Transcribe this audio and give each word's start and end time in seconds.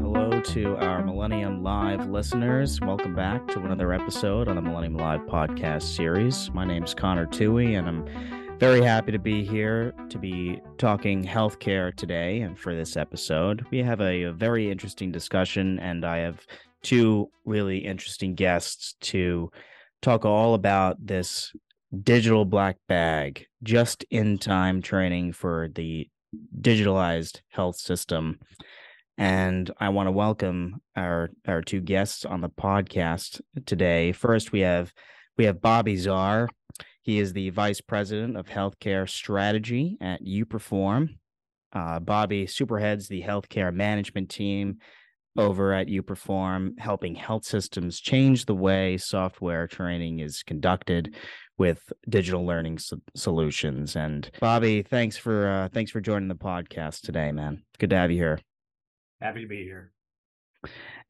Hello 0.00 0.40
to 0.40 0.76
our 0.76 1.02
Millennium 1.02 1.64
Live 1.64 2.06
listeners. 2.08 2.80
Welcome 2.80 3.16
back 3.16 3.48
to 3.48 3.58
another 3.58 3.92
episode 3.92 4.46
on 4.46 4.54
the 4.54 4.62
Millennium 4.62 4.96
Live 4.96 5.22
podcast 5.22 5.82
series. 5.82 6.52
My 6.52 6.64
name 6.64 6.84
is 6.84 6.94
Connor 6.94 7.26
Tui, 7.26 7.74
and 7.74 7.88
I'm 7.88 8.58
very 8.60 8.80
happy 8.80 9.10
to 9.10 9.18
be 9.18 9.44
here 9.44 9.92
to 10.08 10.18
be 10.18 10.60
talking 10.78 11.24
healthcare 11.24 11.92
today. 11.92 12.42
And 12.42 12.56
for 12.56 12.72
this 12.72 12.96
episode, 12.96 13.66
we 13.72 13.78
have 13.78 14.00
a, 14.00 14.22
a 14.22 14.32
very 14.32 14.70
interesting 14.70 15.10
discussion, 15.10 15.80
and 15.80 16.04
I 16.04 16.18
have 16.18 16.46
two 16.84 17.28
really 17.44 17.78
interesting 17.78 18.36
guests 18.36 18.94
to 19.00 19.50
talk 20.00 20.24
all 20.24 20.54
about 20.54 21.04
this 21.04 21.52
digital 22.02 22.44
black 22.44 22.76
bag 22.88 23.46
just 23.62 24.04
in 24.10 24.38
time 24.38 24.82
training 24.82 25.32
for 25.32 25.68
the 25.74 26.08
digitalized 26.60 27.40
health 27.48 27.76
system. 27.76 28.38
And 29.16 29.70
i 29.78 29.88
want 29.90 30.08
to 30.08 30.12
welcome 30.12 30.80
our 30.96 31.30
our 31.46 31.62
two 31.62 31.80
guests 31.80 32.24
on 32.24 32.40
the 32.40 32.48
podcast 32.48 33.40
today. 33.64 34.12
First 34.12 34.50
we 34.50 34.60
have 34.60 34.92
we 35.38 35.44
have 35.44 35.62
bobby 35.62 35.96
czar 35.96 36.48
he 37.02 37.18
is 37.18 37.32
the 37.32 37.50
vice 37.50 37.80
president 37.80 38.36
of 38.36 38.46
healthcare 38.46 39.08
strategy 39.08 39.96
at 40.00 40.24
uperform. 40.24 41.10
Uh, 41.72 42.00
bobby 42.00 42.46
superheads 42.46 43.06
the 43.06 43.22
healthcare 43.22 43.72
management 43.72 44.30
team 44.30 44.78
over 45.36 45.72
at 45.72 45.88
uperform 45.88 46.78
helping 46.78 47.14
health 47.14 47.44
systems 47.44 48.00
change 48.00 48.46
the 48.46 48.54
way 48.54 48.96
software 48.96 49.66
training 49.66 50.20
is 50.20 50.42
conducted 50.44 51.14
with 51.58 51.92
digital 52.08 52.44
learning 52.44 52.78
so- 52.78 53.00
solutions. 53.14 53.96
And 53.96 54.30
Bobby, 54.40 54.82
thanks 54.82 55.16
for 55.16 55.48
uh, 55.48 55.68
thanks 55.68 55.90
for 55.90 56.00
joining 56.00 56.28
the 56.28 56.34
podcast 56.34 57.02
today, 57.02 57.32
man. 57.32 57.62
Good 57.78 57.90
to 57.90 57.96
have 57.96 58.10
you 58.10 58.18
here. 58.18 58.38
Happy 59.20 59.42
to 59.42 59.48
be 59.48 59.62
here. 59.62 59.92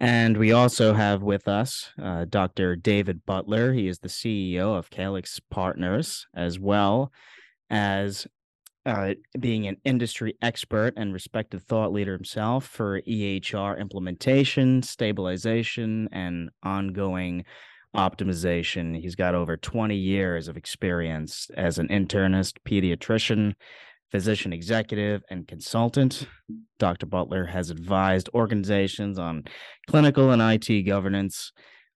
And 0.01 0.37
we 0.37 0.53
also 0.53 0.95
have 0.95 1.23
with 1.23 1.47
us 1.47 1.91
uh, 2.03 2.25
Dr. 2.29 2.77
David 2.77 3.25
Butler. 3.25 3.73
He 3.73 3.87
is 3.87 3.99
the 4.01 4.09
CEO 4.09 4.77
of 4.77 4.91
Calyx 4.91 5.41
Partners, 5.51 6.27
as 6.35 6.59
well 6.59 7.13
as 7.71 8.27
uh, 8.87 9.15
being 9.39 9.67
an 9.67 9.77
industry 9.85 10.37
expert 10.43 10.95
and 10.97 11.13
respected 11.13 11.63
thought 11.63 11.93
leader 11.93 12.13
himself 12.13 12.67
for 12.67 13.01
EHR 13.03 13.79
implementation, 13.79 14.83
stabilization, 14.83 16.09
and 16.13 16.51
ongoing 16.63 17.45
optimization. 17.95 19.01
He's 19.01 19.15
got 19.15 19.35
over 19.35 19.57
20 19.57 19.97
years 19.97 20.49
of 20.49 20.57
experience 20.57 21.49
as 21.57 21.79
an 21.79 21.89
internist, 21.89 22.55
pediatrician, 22.67 23.55
physician 24.11 24.53
executive, 24.53 25.23
and 25.31 25.49
consultant. 25.49 26.29
Dr. 26.79 27.07
Butler 27.07 27.47
has 27.47 27.71
advised 27.71 28.29
organizations 28.35 29.19
on 29.19 29.45
clinical 29.89 30.31
and 30.31 30.41
IT 30.41 30.83
governance, 30.83 31.53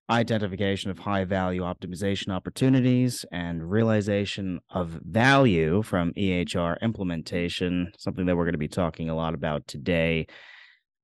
identification 0.09 0.91
of 0.91 0.99
high 0.99 1.23
value 1.23 1.61
optimization 1.61 2.33
opportunities, 2.33 3.25
and 3.31 3.69
realization 3.69 4.59
of 4.69 4.99
value 5.03 5.81
from 5.81 6.11
EHR 6.13 6.81
implementation, 6.81 7.91
something 7.97 8.25
that 8.25 8.35
we're 8.35 8.45
going 8.45 8.53
to 8.53 8.57
be 8.57 8.67
talking 8.67 9.09
a 9.09 9.15
lot 9.15 9.33
about 9.33 9.67
today. 9.67 10.25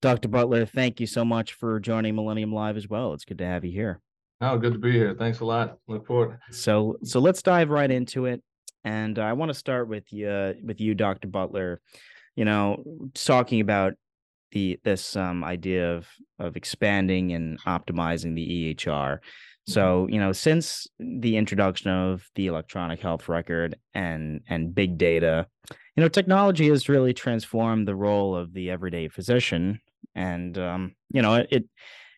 Dr. 0.01 0.27
Butler, 0.27 0.65
thank 0.65 0.99
you 0.99 1.07
so 1.07 1.23
much 1.23 1.53
for 1.53 1.79
joining 1.79 2.15
Millennium 2.15 2.53
Live 2.53 2.77
as 2.77 2.87
well. 2.87 3.13
It's 3.13 3.25
good 3.25 3.37
to 3.37 3.45
have 3.45 3.63
you 3.63 3.71
here. 3.71 4.01
Oh, 4.41 4.57
good 4.57 4.73
to 4.73 4.79
be 4.79 4.91
here. 4.91 5.15
Thanks 5.17 5.39
a 5.39 5.45
lot. 5.45 5.77
Look 5.87 6.05
forward. 6.05 6.39
So, 6.51 6.97
so 7.03 7.19
let's 7.19 7.41
dive 7.41 7.69
right 7.69 7.89
into 7.89 8.25
it. 8.25 8.43
And 8.83 9.17
I 9.17 9.33
want 9.33 9.49
to 9.49 9.53
start 9.53 9.87
with 9.87 10.11
you, 10.11 10.55
with 10.63 10.79
you, 10.79 10.93
Dr. 10.93 11.27
Butler. 11.27 11.81
You 12.35 12.45
know, 12.45 12.83
talking 13.13 13.61
about 13.61 13.93
the 14.51 14.79
this 14.83 15.15
um, 15.15 15.43
idea 15.43 15.95
of 15.95 16.07
of 16.39 16.55
expanding 16.55 17.33
and 17.33 17.61
optimizing 17.63 18.35
the 18.35 18.75
EHR. 18.75 19.19
So, 19.67 20.07
you 20.11 20.19
know, 20.19 20.31
since 20.31 20.87
the 20.99 21.37
introduction 21.37 21.89
of 21.89 22.29
the 22.35 22.47
electronic 22.47 22.99
health 22.99 23.27
record 23.27 23.77
and 23.93 24.41
and 24.47 24.75
big 24.75 24.97
data, 24.97 25.47
you 25.95 26.01
know, 26.01 26.07
technology 26.07 26.69
has 26.69 26.87
really 26.87 27.13
transformed 27.13 27.87
the 27.87 27.95
role 27.95 28.35
of 28.35 28.53
the 28.53 28.69
everyday 28.69 29.07
physician. 29.07 29.79
And 30.13 30.57
um, 30.57 30.95
you 31.11 31.21
know, 31.21 31.35
it, 31.35 31.47
it 31.49 31.63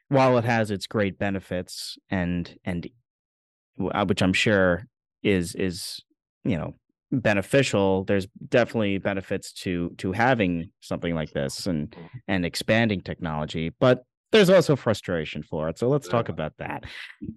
while 0.09 0.37
it 0.37 0.45
has 0.45 0.71
its 0.71 0.87
great 0.87 1.17
benefits 1.19 1.97
and 2.09 2.57
and 2.63 2.87
uh, 3.79 4.05
which 4.05 4.21
I'm 4.21 4.33
sure 4.33 4.85
is 5.23 5.55
is 5.55 6.01
you 6.43 6.57
know 6.57 6.75
beneficial 7.11 8.03
there's 8.03 8.27
definitely 8.49 8.97
benefits 8.97 9.53
to 9.53 9.91
to 9.97 10.11
having 10.11 10.69
something 10.81 11.15
like 11.15 11.31
this 11.31 11.65
and 11.67 11.95
and 12.27 12.45
expanding 12.45 13.01
technology 13.01 13.71
but 13.79 14.03
there's 14.31 14.49
also 14.49 14.75
frustration 14.75 15.41
for 15.41 15.69
it 15.69 15.77
so 15.77 15.87
let's 15.87 16.09
talk 16.09 16.27
about 16.27 16.51
that. 16.57 16.83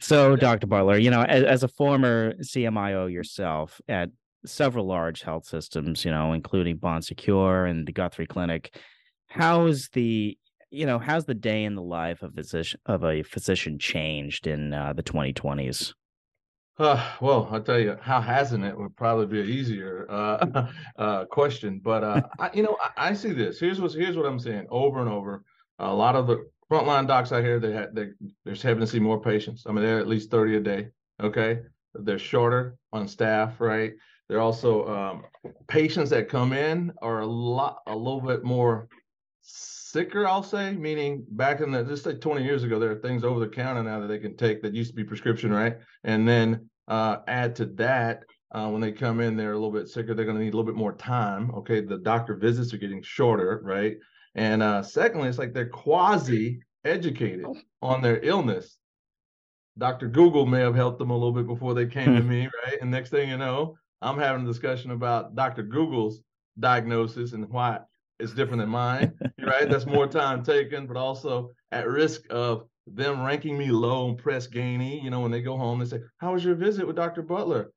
So 0.01 0.35
dr 0.35 0.67
butler 0.67 0.99
you 0.99 1.11
know 1.11 1.23
as, 1.23 1.45
as 1.45 1.63
a 1.63 1.69
former 1.69 2.35
cmio 2.43 3.13
yourself 3.13 3.81
at 3.89 4.11
several 4.45 4.87
large 4.87 5.23
health 5.23 5.45
systems 5.45 6.05
you 6.05 6.11
know 6.11 6.33
including 6.33 6.77
Bon 6.77 7.01
Secours 7.03 7.71
and 7.71 7.87
the 7.87 7.93
guthrie 7.93 8.27
clinic 8.27 8.75
how 9.29 9.67
is 9.67 9.89
the 9.93 10.37
you 10.71 10.87
know, 10.87 10.99
how's 10.99 11.25
the 11.25 11.35
day 11.35 11.65
in 11.65 11.75
the 11.75 11.83
life 11.83 12.23
of 12.23 12.35
physician 12.35 12.81
of 12.87 13.05
a 13.05 13.23
physician 13.23 13.79
changed 13.79 14.47
in 14.47 14.73
uh, 14.73 14.93
the 14.93 15.03
2020s? 15.03 15.95
Uh, 16.79 17.13
well, 17.21 17.47
I'll 17.51 17.61
tell 17.61 17.79
you, 17.79 17.97
how 18.01 18.23
hasn't 18.23 18.65
it 18.65 18.77
would 18.77 18.97
probably 18.97 19.27
be 19.27 19.41
an 19.41 19.49
easier 19.49 20.07
uh, 20.09 20.67
uh, 20.99 21.25
question. 21.27 21.81
But 21.83 22.05
uh, 22.05 22.23
I, 22.39 22.51
you 22.55 22.63
know, 22.63 22.77
I, 22.83 23.11
I, 23.11 23.13
see 23.13 23.33
this. 23.33 23.61
Here's 23.61 23.81
what 23.81 23.93
here's 23.93 24.17
what 24.17 24.27
I'm 24.27 24.39
saying 24.39 24.67
over 24.71 25.01
and 25.01 25.11
over. 25.11 25.45
A 25.79 25.93
lot 25.93 26.17
of 26.17 26.27
the 26.27 26.49
frontline 26.71 27.07
docs 27.07 27.33
out 27.33 27.45
here, 27.45 27.59
they 27.61 27.73
had 27.73 27.95
they 27.95 28.09
they're 28.45 28.55
having 28.55 28.81
to 28.81 28.87
see 28.87 29.01
more 29.01 29.21
patients. 29.21 29.65
I 29.67 29.73
mean, 29.73 29.85
they're 29.85 29.99
at 29.99 30.09
least 30.09 30.31
30 30.31 30.57
a 30.57 30.61
day. 30.61 30.89
Okay, 31.23 31.61
they're 31.95 32.19
shorter 32.19 32.77
on 32.93 33.07
staff, 33.09 33.61
right? 33.61 33.93
They're 34.29 34.41
also 34.41 34.89
um, 34.89 35.25
patients 35.67 36.09
that 36.11 36.29
come 36.29 36.53
in 36.53 36.93
are 37.03 37.21
a 37.21 37.27
lot 37.27 37.81
a 37.89 37.97
little 37.97 38.21
bit 38.23 38.43
more 38.43 38.89
sicker, 39.91 40.27
I'll 40.27 40.43
say, 40.43 40.73
meaning 40.73 41.25
back 41.31 41.61
in 41.61 41.71
the 41.71 41.83
just 41.83 42.07
like 42.07 42.21
20 42.21 42.45
years 42.45 42.63
ago, 42.63 42.79
there 42.79 42.91
are 42.91 43.01
things 43.01 43.25
over 43.25 43.41
the 43.41 43.49
counter 43.49 43.83
now 43.83 44.01
that 44.01 44.07
they 44.07 44.19
can 44.19 44.37
take 44.37 44.63
that 44.63 44.75
used 44.75 44.91
to 44.91 44.97
be 44.97 45.05
prescription, 45.05 45.53
right? 45.53 45.77
And 46.05 46.29
then 46.29 46.69
uh, 46.89 47.19
add 47.27 47.57
to 47.57 47.67
that, 47.67 48.25
uh, 48.53 48.69
when 48.69 48.81
they 48.81 48.93
come 48.93 49.21
in, 49.21 49.37
they're 49.37 49.53
a 49.53 49.59
little 49.59 49.71
bit 49.71 49.89
sicker. 49.89 50.15
They're 50.15 50.25
going 50.25 50.37
to 50.37 50.43
need 50.43 50.55
a 50.55 50.57
little 50.57 50.71
bit 50.71 50.79
more 50.79 50.95
time. 50.95 51.51
Okay, 51.53 51.81
the 51.81 51.99
doctor 51.99 52.35
visits 52.35 52.75
are 52.75 52.79
getting 52.79 53.03
shorter, 53.03 53.61
right? 53.63 53.97
And 54.35 54.63
uh, 54.63 54.83
secondly, 54.83 55.29
it's 55.29 55.39
like 55.39 55.53
they're 55.53 55.69
quasi 55.69 56.61
educated 56.85 57.47
on 57.83 58.03
their 58.03 58.21
illness. 58.23 58.77
Dr. 59.79 60.09
Google 60.09 60.47
may 60.47 60.61
have 60.61 60.75
helped 60.75 60.99
them 60.99 61.11
a 61.11 61.15
little 61.15 61.33
bit 61.33 61.47
before 61.47 61.75
they 61.75 61.87
came 61.87 62.17
to 62.17 62.23
me, 62.23 62.49
right? 62.67 62.79
And 62.81 62.91
next 62.91 63.11
thing 63.11 63.29
you 63.29 63.39
know, 63.39 63.77
I'm 64.03 64.19
having 64.19 64.43
a 64.43 64.47
discussion 64.47 64.91
about 64.91 65.35
Dr. 65.37 65.63
Google's 65.63 66.21
diagnosis 66.59 67.33
and 67.33 67.49
why 67.49 67.79
it's 68.21 68.33
different 68.33 68.61
than 68.61 68.69
mine, 68.69 69.13
right? 69.43 69.69
That's 69.69 69.87
more 69.87 70.07
time 70.07 70.43
taken, 70.43 70.87
but 70.87 70.97
also 70.97 71.51
at 71.73 71.89
risk 71.89 72.23
of 72.31 72.67
them 72.87 73.23
ranking 73.23 73.57
me 73.57 73.71
low 73.71 74.09
and 74.09 74.19
Press 74.19 74.47
Ganey. 74.47 75.03
You 75.03 75.11
know, 75.11 75.21
when 75.21 75.31
they 75.31 75.43
go 75.43 75.57
home, 75.57 75.79
they 75.79 75.87
say, 75.87 76.01
"How 76.19 76.33
was 76.33 76.45
your 76.45 76.55
visit 76.55 76.87
with 76.87 76.97
Dr. 76.97 77.23
Butler?" 77.23 77.73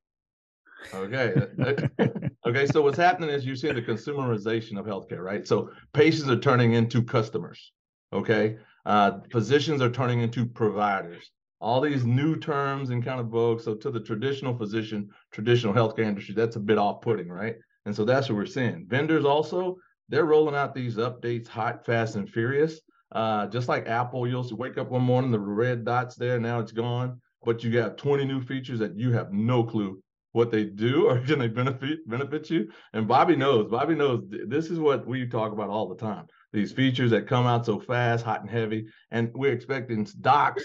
Okay, 0.93 1.33
okay. 2.45 2.65
So 2.67 2.81
what's 2.81 2.97
happening 2.97 3.29
is 3.29 3.45
you're 3.45 3.55
seeing 3.55 3.75
the 3.75 3.81
consumerization 3.81 4.77
of 4.79 4.85
healthcare, 4.85 5.23
right? 5.23 5.47
So 5.47 5.71
patients 5.93 6.29
are 6.29 6.39
turning 6.39 6.73
into 6.73 7.03
customers. 7.03 7.71
Okay, 8.11 8.57
uh, 8.85 9.19
physicians 9.31 9.81
are 9.81 9.89
turning 9.89 10.21
into 10.21 10.45
providers. 10.45 11.31
All 11.61 11.79
these 11.79 12.03
new 12.03 12.35
terms 12.35 12.89
and 12.89 13.03
kind 13.03 13.21
of 13.21 13.27
vogue. 13.27 13.61
So 13.61 13.73
to 13.75 13.89
the 13.89 14.01
traditional 14.01 14.57
physician, 14.57 15.09
traditional 15.31 15.73
healthcare 15.73 16.05
industry, 16.05 16.35
that's 16.35 16.57
a 16.57 16.59
bit 16.59 16.77
off-putting, 16.77 17.29
right? 17.29 17.55
And 17.85 17.95
so 17.95 18.03
that's 18.03 18.27
what 18.27 18.35
we're 18.35 18.45
seeing. 18.45 18.85
Vendors 18.87 19.23
also 19.23 19.77
they're 20.09 20.25
rolling 20.25 20.55
out 20.55 20.75
these 20.75 20.97
updates 20.97 21.47
hot, 21.47 21.85
fast, 21.85 22.15
and 22.15 22.29
furious. 22.29 22.79
Uh, 23.11 23.47
just 23.47 23.67
like 23.67 23.87
Apple, 23.87 24.27
you'll 24.27 24.47
wake 24.57 24.77
up 24.77 24.89
one 24.89 25.03
morning, 25.03 25.31
the 25.31 25.39
red 25.39 25.85
dot's 25.85 26.15
there, 26.15 26.39
now 26.39 26.59
it's 26.59 26.71
gone. 26.71 27.21
But 27.43 27.63
you 27.63 27.71
got 27.71 27.97
20 27.97 28.25
new 28.25 28.41
features 28.41 28.79
that 28.79 28.97
you 28.97 29.11
have 29.11 29.31
no 29.31 29.63
clue 29.63 30.01
what 30.31 30.51
they 30.51 30.65
do 30.65 31.07
or 31.09 31.19
can 31.19 31.39
they 31.39 31.47
benefit 31.47 32.07
benefit 32.07 32.49
you. 32.49 32.69
And 32.93 33.07
Bobby 33.07 33.35
knows. 33.35 33.69
Bobby 33.69 33.95
knows 33.95 34.23
this 34.47 34.69
is 34.69 34.79
what 34.79 35.07
we 35.07 35.27
talk 35.27 35.51
about 35.51 35.69
all 35.69 35.87
the 35.87 35.95
time. 35.95 36.25
These 36.51 36.71
features 36.71 37.11
that 37.11 37.27
come 37.27 37.47
out 37.47 37.65
so 37.65 37.79
fast, 37.79 38.25
hot 38.25 38.41
and 38.41 38.49
heavy, 38.49 38.85
and 39.11 39.31
we're 39.33 39.53
expecting 39.53 40.07
docs 40.21 40.63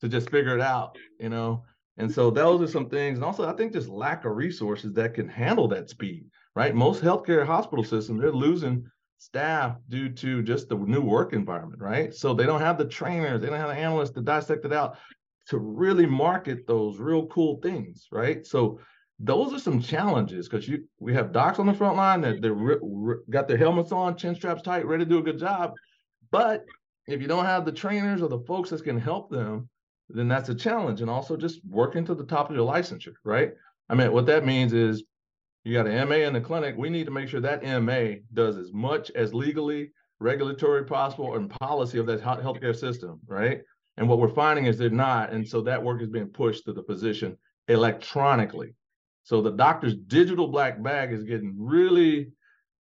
to 0.00 0.08
just 0.08 0.30
figure 0.30 0.54
it 0.54 0.60
out, 0.60 0.96
you 1.18 1.28
know. 1.28 1.64
And 1.96 2.12
so 2.12 2.30
those 2.30 2.60
are 2.60 2.70
some 2.70 2.90
things. 2.90 3.18
And 3.18 3.24
also, 3.24 3.48
I 3.48 3.54
think 3.54 3.72
just 3.72 3.88
lack 3.88 4.24
of 4.24 4.36
resources 4.36 4.92
that 4.94 5.14
can 5.14 5.28
handle 5.28 5.66
that 5.68 5.88
speed 5.88 6.26
right? 6.56 6.74
Most 6.74 7.02
healthcare 7.02 7.46
hospital 7.46 7.84
systems, 7.84 8.20
they're 8.20 8.32
losing 8.32 8.90
staff 9.18 9.76
due 9.88 10.08
to 10.08 10.42
just 10.42 10.68
the 10.68 10.76
new 10.76 11.02
work 11.02 11.34
environment, 11.34 11.80
right? 11.80 12.14
So 12.14 12.32
they 12.32 12.46
don't 12.46 12.62
have 12.62 12.78
the 12.78 12.86
trainers, 12.86 13.40
they 13.40 13.48
don't 13.48 13.58
have 13.60 13.68
the 13.68 13.76
analysts 13.76 14.10
to 14.12 14.22
dissect 14.22 14.64
it 14.64 14.72
out 14.72 14.96
to 15.48 15.58
really 15.58 16.06
market 16.06 16.66
those 16.66 16.98
real 16.98 17.26
cool 17.26 17.60
things, 17.62 18.08
right? 18.10 18.44
So 18.44 18.80
those 19.20 19.52
are 19.52 19.58
some 19.58 19.80
challenges 19.80 20.48
because 20.48 20.66
you 20.66 20.84
we 20.98 21.14
have 21.14 21.32
docs 21.32 21.58
on 21.58 21.66
the 21.66 21.74
front 21.74 21.96
line 21.96 22.22
that 22.22 22.42
they're 22.42 22.80
got 23.30 23.48
their 23.48 23.56
helmets 23.56 23.92
on, 23.92 24.16
chin 24.16 24.34
straps 24.34 24.62
tight, 24.62 24.86
ready 24.86 25.04
to 25.04 25.08
do 25.08 25.18
a 25.18 25.22
good 25.22 25.38
job. 25.38 25.74
But 26.30 26.64
if 27.06 27.20
you 27.20 27.28
don't 27.28 27.44
have 27.44 27.64
the 27.64 27.72
trainers 27.72 28.22
or 28.22 28.28
the 28.28 28.40
folks 28.40 28.70
that 28.70 28.82
can 28.82 28.98
help 28.98 29.30
them, 29.30 29.68
then 30.08 30.28
that's 30.28 30.48
a 30.48 30.54
challenge. 30.54 31.02
And 31.02 31.10
also 31.10 31.36
just 31.36 31.60
working 31.68 32.04
to 32.06 32.14
the 32.14 32.24
top 32.24 32.50
of 32.50 32.56
your 32.56 32.70
licensure, 32.70 33.14
right? 33.24 33.52
I 33.88 33.94
mean, 33.94 34.12
what 34.12 34.26
that 34.26 34.44
means 34.44 34.72
is 34.72 35.04
you 35.66 35.72
got 35.72 35.88
an 35.88 36.08
MA 36.08 36.14
in 36.16 36.32
the 36.32 36.40
clinic. 36.40 36.76
We 36.78 36.88
need 36.88 37.06
to 37.06 37.10
make 37.10 37.28
sure 37.28 37.40
that 37.40 37.64
MA 37.82 38.20
does 38.32 38.56
as 38.56 38.72
much 38.72 39.10
as 39.16 39.34
legally, 39.34 39.90
regulatory 40.20 40.84
possible, 40.84 41.34
and 41.34 41.50
policy 41.50 41.98
of 41.98 42.06
that 42.06 42.22
healthcare 42.22 42.74
system, 42.74 43.18
right? 43.26 43.62
And 43.96 44.08
what 44.08 44.20
we're 44.20 44.28
finding 44.28 44.66
is 44.66 44.78
they're 44.78 44.90
not. 44.90 45.32
And 45.32 45.46
so 45.46 45.60
that 45.62 45.82
work 45.82 46.02
is 46.02 46.08
being 46.08 46.28
pushed 46.28 46.66
to 46.66 46.72
the 46.72 46.84
physician 46.84 47.36
electronically. 47.66 48.74
So 49.24 49.42
the 49.42 49.50
doctor's 49.50 49.96
digital 49.96 50.46
black 50.46 50.80
bag 50.80 51.12
is 51.12 51.24
getting 51.24 51.56
really 51.58 52.30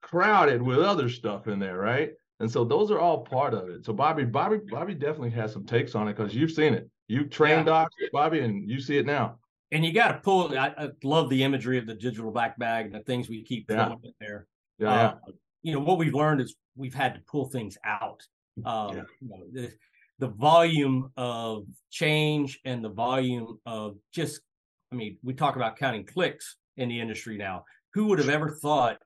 crowded 0.02 0.62
with 0.62 0.80
other 0.80 1.10
stuff 1.10 1.50
in 1.50 1.60
there, 1.60 1.78
right? 1.78 2.12
And 2.40 2.50
so 2.50 2.64
those 2.64 2.92
are 2.92 3.00
all 3.00 3.26
part 3.26 3.54
of 3.54 3.68
it. 3.68 3.84
So 3.84 3.92
Bobby, 3.92 4.24
Bobby, 4.24 4.60
Bobby 4.72 4.94
definitely 4.94 5.32
has 5.32 5.52
some 5.52 5.66
takes 5.66 5.96
on 5.96 6.08
it 6.08 6.16
because 6.16 6.34
you've 6.34 6.52
seen 6.52 6.74
it. 6.74 6.90
You've 7.10 7.30
trained 7.30 7.68
yeah. 7.68 7.74
docs, 7.74 7.96
Bobby, 8.14 8.40
and 8.40 8.70
you 8.70 8.80
see 8.80 8.98
it 8.98 9.06
now. 9.06 9.36
And 9.72 9.86
you 9.86 9.94
got 9.94 10.14
to 10.14 10.20
pull. 10.20 10.58
I, 10.58 10.74
I, 10.78 10.90
love 11.04 11.30
the 11.30 11.44
imagery 11.44 11.78
of 11.78 11.86
the 11.86 11.94
digital 11.94 12.32
black 12.32 12.58
bag 12.58 12.88
and 12.88 12.96
the 12.96 13.02
things 13.02 13.30
we 13.30 13.44
keep 13.44 13.70
yeah. 13.70 13.92
in 14.04 14.14
there. 14.20 14.48
Yeah, 14.80 14.88
uh, 14.88 15.14
yeah, 15.28 15.34
You 15.62 15.74
know 15.74 15.80
what 15.80 15.98
we've 15.98 16.14
learned 16.14 16.42
is 16.42 16.56
we've 16.76 16.94
had 16.94 17.14
to 17.14 17.22
pull 17.22 17.50
things 17.50 17.78
out. 17.86 18.22
Um, 18.66 18.98
yeah. 18.98 19.04
you 19.22 19.30
know, 19.30 19.44
the, 19.54 19.72
the 20.18 20.28
volume 20.28 21.12
of 21.18 21.66
change 21.92 22.60
and 22.66 22.84
the 22.84 22.90
volume 22.90 23.60
of 23.66 23.98
just. 24.14 24.42
I 24.92 24.96
mean, 24.96 25.18
we 25.22 25.36
talk 25.36 25.56
about 25.56 25.78
counting 25.78 26.04
clicks 26.04 26.56
in 26.78 26.90
the 26.90 27.00
industry 27.00 27.38
now. 27.38 27.64
Who 27.94 28.06
would 28.06 28.18
have 28.18 28.30
ever 28.30 28.50
thought 28.50 28.98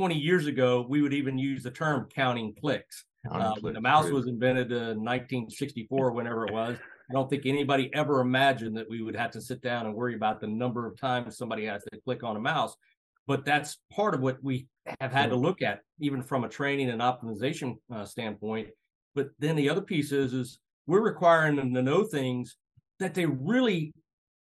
20 0.00 0.16
years 0.16 0.46
ago, 0.46 0.86
we 0.88 1.02
would 1.02 1.12
even 1.12 1.36
use 1.36 1.62
the 1.62 1.70
term 1.70 2.08
counting 2.14 2.54
clicks. 2.58 3.04
Counting 3.26 3.42
uh, 3.42 3.50
clicks 3.50 3.62
when 3.62 3.74
the 3.74 3.82
mouse 3.82 4.10
was 4.10 4.28
invented 4.28 4.72
in 4.72 5.04
1964, 5.04 6.12
whenever 6.12 6.46
it 6.46 6.54
was, 6.54 6.78
I 7.10 7.12
don't 7.12 7.28
think 7.28 7.44
anybody 7.44 7.90
ever 7.92 8.20
imagined 8.20 8.76
that 8.76 8.88
we 8.88 9.02
would 9.02 9.16
have 9.16 9.32
to 9.32 9.40
sit 9.40 9.60
down 9.60 9.86
and 9.86 9.94
worry 9.94 10.14
about 10.14 10.40
the 10.40 10.46
number 10.46 10.86
of 10.86 10.98
times 10.98 11.36
somebody 11.36 11.66
has 11.66 11.82
to 11.84 12.00
click 12.04 12.22
on 12.22 12.36
a 12.36 12.40
mouse. 12.40 12.76
But 13.26 13.44
that's 13.44 13.78
part 13.92 14.14
of 14.14 14.20
what 14.20 14.42
we 14.42 14.68
have 15.00 15.12
had 15.12 15.30
to 15.30 15.36
look 15.36 15.60
at, 15.60 15.80
even 15.98 16.22
from 16.22 16.44
a 16.44 16.48
training 16.48 16.88
and 16.90 17.00
optimization 17.00 17.76
uh, 17.92 18.04
standpoint. 18.04 18.68
But 19.14 19.30
then 19.38 19.56
the 19.56 19.68
other 19.68 19.80
piece 19.80 20.12
is, 20.12 20.32
is 20.32 20.60
we're 20.86 21.00
requiring 21.00 21.56
them 21.56 21.74
to 21.74 21.82
know 21.82 22.04
things 22.04 22.56
that 23.00 23.14
they 23.14 23.26
really 23.26 23.92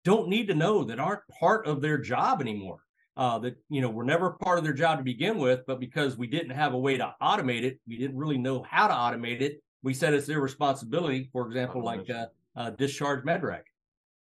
don't 0.04 0.30
need 0.30 0.48
to 0.48 0.56
know 0.56 0.84
that 0.84 1.00
aren't 1.00 1.28
part 1.40 1.68
of 1.68 1.82
their 1.82 1.98
job 1.98 2.42
anymore 2.42 2.80
uh, 3.18 3.40
that 3.40 3.56
you 3.70 3.82
know 3.82 3.90
were 3.90 4.04
never 4.04 4.32
part 4.32 4.58
of 4.58 4.64
their 4.64 4.74
job 4.74 4.98
to 4.98 5.04
begin 5.04 5.38
with, 5.38 5.62
but 5.68 5.80
because 5.80 6.18
we 6.18 6.28
didn't 6.28 6.52
have 6.52 6.74
a 6.74 6.80
way 6.80 6.98
to 6.98 7.14
automate 7.22 7.64
it, 7.64 7.80
we 7.88 7.98
didn't 7.98 8.18
really 8.18 8.38
know 8.38 8.64
how 8.64 8.88
to 8.88 8.94
automate 8.94 9.42
it. 9.42 9.62
We 9.84 9.94
said 9.94 10.14
it's 10.14 10.28
their 10.28 10.42
responsibility. 10.42 11.30
For 11.34 11.46
example, 11.48 11.84
like 11.84 12.10
uh, 12.10 12.28
uh, 12.56 12.72
discharge 12.72 13.24
medrec. 13.24 13.62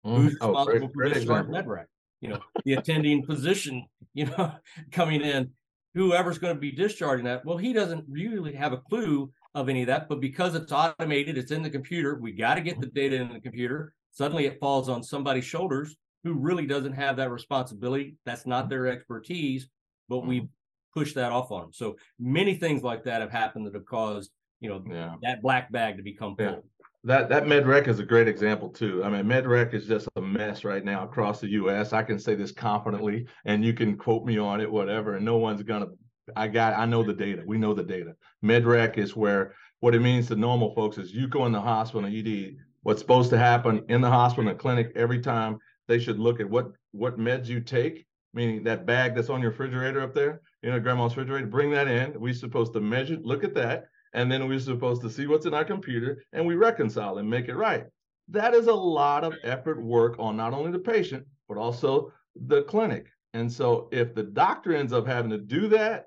Mm. 0.05 0.17
Who's 0.17 0.37
oh, 0.41 0.49
responsible 0.49 0.91
for 0.95 1.09
discharge 1.09 1.47
medrec? 1.47 1.87
You 2.21 2.31
know, 2.31 2.41
the 2.65 2.75
attending 2.75 3.25
physician. 3.25 3.87
You 4.15 4.27
know, 4.27 4.53
coming 4.93 5.23
in, 5.23 5.51
whoever's 5.95 6.39
going 6.39 6.55
to 6.55 6.61
be 6.61 6.73
discharging 6.73 7.25
that. 7.27 7.45
Well, 7.45 7.57
he 7.57 7.73
doesn't 7.73 8.05
really 8.09 8.55
have 8.55 8.73
a 8.73 8.79
clue 8.79 9.31
of 9.55 9.69
any 9.69 9.83
of 9.83 9.87
that, 9.87 10.09
but 10.09 10.21
because 10.21 10.55
it's 10.55 10.73
automated, 10.73 11.39
it's 11.39 11.51
in 11.51 11.63
the 11.63 11.71
computer. 11.71 12.19
We 12.21 12.33
got 12.33 12.57
to 12.57 12.61
get 12.61 12.81
the 12.81 12.87
data 12.87 13.17
in 13.17 13.33
the 13.33 13.41
computer. 13.41 13.95
Suddenly, 14.11 14.47
it 14.47 14.61
falls 14.61 14.89
on 14.89 15.03
somebody's 15.03 15.45
shoulders 15.45 15.97
who 16.25 16.35
really 16.35 16.67
doesn't 16.67 16.93
have 16.93 17.17
that 17.17 17.31
responsibility. 17.31 18.17
That's 18.27 18.47
not 18.47 18.69
their 18.69 18.87
expertise, 18.87 19.69
but 20.09 20.17
mm-hmm. 20.17 20.29
we 20.29 20.49
push 20.95 21.13
that 21.15 21.33
off 21.33 21.53
on 21.53 21.63
them. 21.63 21.73
So 21.73 21.97
many 22.19 22.55
things 22.55 22.83
like 22.83 23.05
that 23.05 23.21
have 23.21 23.31
happened 23.31 23.67
that 23.67 23.75
have 23.75 23.87
caused, 23.87 24.31
you 24.61 24.69
know, 24.69 24.83
yeah. 24.91 25.15
that 25.23 25.43
black 25.43 25.71
bag 25.71 25.99
to 25.99 26.03
become 26.03 26.35
full. 26.37 26.47
Yeah. 26.47 26.57
That 27.07 27.29
that 27.29 27.45
MedRec 27.45 27.87
is 27.87 28.01
a 28.01 28.05
great 28.05 28.27
example 28.27 28.69
too. 28.69 29.05
I 29.05 29.09
mean, 29.09 29.27
MedRec 29.27 29.73
is 29.75 29.87
just 29.87 30.09
a 30.17 30.21
mess 30.21 30.65
right 30.65 30.85
now 30.85 31.05
across 31.05 31.41
the 31.41 31.49
U.S. 31.51 31.93
I 31.93 32.03
can 32.03 32.19
say 32.19 32.35
this 32.35 32.51
confidently, 32.51 33.29
and 33.45 33.65
you 33.65 33.75
can 33.75 33.97
quote 33.97 34.25
me 34.25 34.39
on 34.39 34.61
it, 34.61 34.69
whatever, 34.71 35.15
and 35.15 35.25
no 35.25 35.37
one's 35.37 35.63
gonna. 35.63 35.87
I 36.35 36.49
got. 36.49 36.77
I 36.77 36.85
know 36.85 37.05
the 37.05 37.15
data. 37.15 37.45
We 37.47 37.59
know 37.59 37.75
the 37.75 37.85
data. 37.85 38.17
MedRec 38.45 38.99
is 38.99 39.15
where 39.15 39.55
what 39.79 39.95
it 39.95 40.01
means 40.01 40.27
to 40.29 40.35
normal 40.35 40.75
folks 40.75 40.99
is 40.99 41.13
you 41.13 41.29
go 41.29 41.47
in 41.47 41.53
the 41.53 41.61
hospital, 41.61 42.11
ED. 42.13 42.57
What's 42.83 43.03
supposed 43.03 43.31
to 43.31 43.39
happen 43.39 43.85
in 43.89 44.01
the 44.01 44.11
hospital, 44.11 44.51
the 44.51 44.59
clinic, 44.59 44.91
every 44.97 45.21
time 45.21 45.59
they 45.87 46.01
should 46.01 46.19
look 46.19 46.41
at 46.41 46.51
what 46.51 46.73
what 46.91 47.21
meds 47.21 47.47
you 47.47 47.61
take, 47.61 48.05
meaning 48.35 48.65
that 48.65 48.85
bag 48.85 49.15
that's 49.15 49.31
on 49.31 49.41
your 49.41 49.53
refrigerator 49.53 50.03
up 50.03 50.13
there, 50.13 50.41
you 50.61 50.71
know, 50.71 50.81
grandma's 50.81 51.17
refrigerator, 51.17 51.47
bring 51.47 51.71
that 51.71 51.87
in. 51.87 52.19
We're 52.19 52.35
supposed 52.35 52.73
to 52.73 52.81
measure, 52.81 53.17
look 53.23 53.45
at 53.45 53.55
that, 53.55 53.87
and 54.17 54.33
then 54.33 54.49
we're 54.49 54.59
supposed 54.59 55.03
to 55.03 55.11
see 55.11 55.27
what's 55.27 55.45
in 55.45 55.55
our 55.55 55.65
computer 55.65 56.25
and 56.33 56.45
we 56.45 56.57
reconcile 56.57 57.19
and 57.19 57.29
make 57.29 57.49
it 57.49 57.55
right. 57.55 57.85
That 58.29 58.55
is 58.55 58.67
a 58.67 58.75
lot 58.75 59.23
of 59.23 59.35
effort 59.45 59.81
work 59.81 60.17
on 60.19 60.37
not 60.37 60.55
only 60.55 60.73
the 60.73 60.79
patient, 60.79 61.25
but 61.49 61.59
also 61.59 62.13
the 62.35 62.63
clinic. 62.63 63.07
And 63.35 63.53
so 63.53 63.89
if 63.93 64.15
the 64.15 64.23
doctor 64.23 64.75
ends 64.75 64.95
up 64.95 65.07
having 65.07 65.31
to 65.31 65.39
do 65.39 65.69
that, 65.69 66.07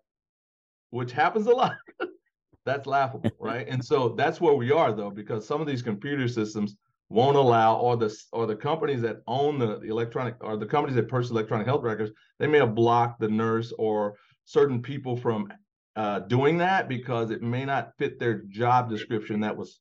which 0.89 1.11
happens 1.11 1.45
a 1.45 1.51
lot, 1.51 1.75
that's 2.65 2.87
laughable, 2.87 3.29
right? 3.39 3.67
and 3.69 3.85
so 3.85 4.09
that's 4.09 4.41
where 4.41 4.55
we 4.55 4.71
are 4.71 4.91
though, 4.91 5.11
because 5.11 5.47
some 5.47 5.61
of 5.61 5.67
these 5.67 5.83
computer 5.83 6.27
systems 6.27 6.75
won't 7.09 7.37
allow 7.37 7.77
or 7.77 7.95
the 7.95 8.15
or 8.33 8.47
the 8.47 8.55
companies 8.55 9.01
that 9.01 9.17
own 9.27 9.59
the, 9.59 9.79
the 9.79 9.87
electronic 9.87 10.35
or 10.41 10.57
the 10.57 10.65
companies 10.65 10.95
that 10.95 11.07
purchase 11.07 11.31
electronic 11.31 11.65
health 11.65 11.81
records 11.81 12.11
they 12.37 12.45
may 12.45 12.59
have 12.59 12.75
blocked 12.75 13.19
the 13.19 13.27
nurse 13.27 13.73
or 13.79 14.13
certain 14.45 14.79
people 14.79 15.17
from 15.17 15.51
uh, 15.95 16.19
doing 16.19 16.57
that 16.57 16.87
because 16.87 17.31
it 17.31 17.41
may 17.41 17.65
not 17.65 17.91
fit 17.97 18.19
their 18.19 18.43
job 18.49 18.89
description 18.89 19.41
that 19.41 19.55
was 19.55 19.79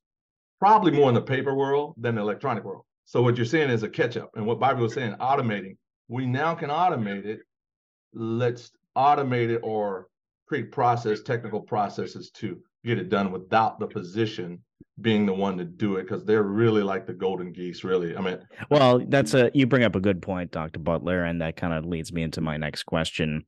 probably 0.58 0.90
more 0.90 1.08
in 1.08 1.14
the 1.14 1.22
paper 1.22 1.54
world 1.54 1.94
than 1.96 2.14
the 2.14 2.20
electronic 2.20 2.64
world. 2.64 2.84
So 3.04 3.22
what 3.22 3.36
you're 3.36 3.46
saying 3.46 3.70
is 3.70 3.82
a 3.82 3.88
catch 3.88 4.16
up 4.16 4.30
and 4.34 4.46
what 4.46 4.60
bobby 4.60 4.82
was 4.82 4.94
saying 4.94 5.14
automating. 5.14 5.76
We 6.08 6.26
now 6.26 6.54
can 6.54 6.70
automate 6.70 7.24
it. 7.24 7.40
Let's 8.12 8.70
automate 8.96 9.50
it 9.50 9.60
or 9.62 10.08
create 10.46 10.72
process 10.72 11.22
technical 11.22 11.60
processes 11.60 12.30
to 12.30 12.58
get 12.84 12.98
it 12.98 13.08
done 13.08 13.30
without 13.30 13.78
the 13.78 13.88
physician 13.88 14.62
being 15.00 15.26
the 15.26 15.32
one 15.32 15.56
to 15.58 15.64
do 15.64 15.96
it 15.96 16.02
because 16.02 16.24
they're 16.24 16.42
really 16.42 16.82
like 16.82 17.06
the 17.06 17.12
golden 17.12 17.52
geese 17.52 17.84
really. 17.84 18.16
I 18.16 18.20
mean 18.20 18.38
well 18.70 19.00
that's 19.08 19.34
a 19.34 19.50
you 19.54 19.66
bring 19.66 19.84
up 19.84 19.94
a 19.94 20.00
good 20.00 20.20
point 20.20 20.50
dr 20.50 20.78
butler 20.80 21.24
and 21.24 21.40
that 21.40 21.56
kind 21.56 21.72
of 21.72 21.84
leads 21.84 22.12
me 22.12 22.22
into 22.22 22.40
my 22.40 22.56
next 22.56 22.84
question 22.84 23.44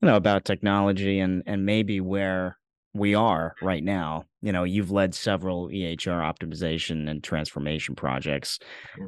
you 0.00 0.08
know 0.08 0.16
about 0.16 0.44
technology 0.44 1.20
and 1.20 1.42
and 1.46 1.64
maybe 1.64 2.00
where 2.00 2.58
we 2.92 3.14
are 3.14 3.54
right 3.62 3.84
now. 3.84 4.24
You 4.42 4.52
know 4.52 4.64
you've 4.64 4.90
led 4.90 5.14
several 5.14 5.68
ehr 5.68 6.22
optimization 6.22 7.08
and 7.08 7.22
transformation 7.22 7.94
projects 7.94 8.58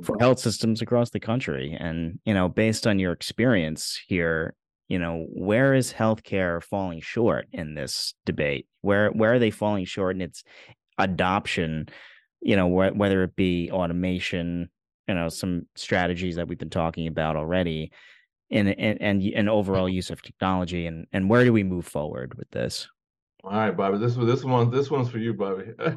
for 0.02 0.14
mm-hmm. 0.14 0.20
health 0.20 0.38
systems 0.38 0.82
across 0.82 1.10
the 1.10 1.20
country. 1.20 1.76
And 1.78 2.18
you 2.24 2.34
know 2.34 2.48
based 2.48 2.86
on 2.86 2.98
your 2.98 3.12
experience 3.12 4.00
here 4.06 4.54
you 4.88 4.98
know 4.98 5.26
where 5.32 5.74
is 5.74 5.92
healthcare 5.92 6.62
falling 6.62 7.00
short 7.00 7.46
in 7.52 7.74
this 7.74 8.14
debate? 8.26 8.66
Where 8.82 9.10
where 9.10 9.34
are 9.34 9.38
they 9.38 9.50
falling 9.50 9.84
short 9.84 10.16
in 10.16 10.22
its 10.22 10.44
adoption 10.98 11.88
you 12.42 12.56
know 12.56 12.68
wh- 12.68 12.96
whether 12.96 13.22
it 13.22 13.34
be 13.34 13.70
automation 13.70 14.68
you 15.08 15.14
know 15.14 15.28
some 15.28 15.66
strategies 15.74 16.36
that 16.36 16.48
we've 16.48 16.58
been 16.58 16.70
talking 16.70 17.06
about 17.06 17.36
already 17.36 17.90
and 18.52 18.68
and 18.68 19.00
and, 19.00 19.22
and 19.22 19.48
overall 19.48 19.88
use 19.88 20.10
of 20.10 20.22
technology 20.22 20.86
and 20.86 21.06
and 21.12 21.28
where 21.28 21.44
do 21.44 21.52
we 21.52 21.62
move 21.62 21.86
forward 21.86 22.34
with 22.34 22.50
this 22.50 22.88
all 23.44 23.52
right 23.52 23.76
bobby 23.76 23.98
this 23.98 24.14
this 24.14 24.44
one 24.44 24.70
this 24.70 24.90
one's 24.90 25.08
for 25.08 25.18
you 25.18 25.34
bobby 25.34 25.72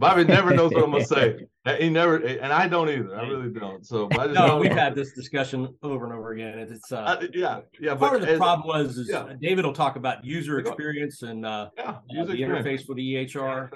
Bobby 0.00 0.24
never 0.24 0.54
knows 0.54 0.72
what 0.72 0.84
I'm 0.84 0.92
gonna 0.92 1.04
say. 1.04 1.46
He 1.78 1.90
never, 1.90 2.16
and 2.16 2.54
I 2.54 2.66
don't 2.66 2.88
either. 2.88 3.14
I 3.14 3.28
really 3.28 3.50
don't. 3.50 3.86
So, 3.86 4.08
no, 4.08 4.56
we've 4.56 4.72
had 4.72 4.94
this 4.94 5.12
discussion 5.12 5.74
over 5.82 6.06
and 6.06 6.14
over 6.14 6.32
again. 6.32 6.58
It's 6.58 6.90
uh, 6.90 7.00
uh 7.00 7.26
yeah, 7.34 7.60
yeah. 7.78 7.94
Part 7.94 8.14
of 8.14 8.22
the 8.22 8.30
as, 8.30 8.38
problem 8.38 8.66
was 8.66 8.96
is 8.96 9.10
yeah. 9.10 9.34
David 9.42 9.66
will 9.66 9.74
talk 9.74 9.96
about 9.96 10.24
user 10.24 10.58
experience 10.58 11.20
and 11.20 11.44
uh, 11.44 11.68
yeah, 11.76 11.98
user 12.08 12.32
uh, 12.32 12.34
the 12.34 12.40
interface 12.40 12.88
with 12.88 12.96
the 12.96 13.14
EHR. 13.14 13.68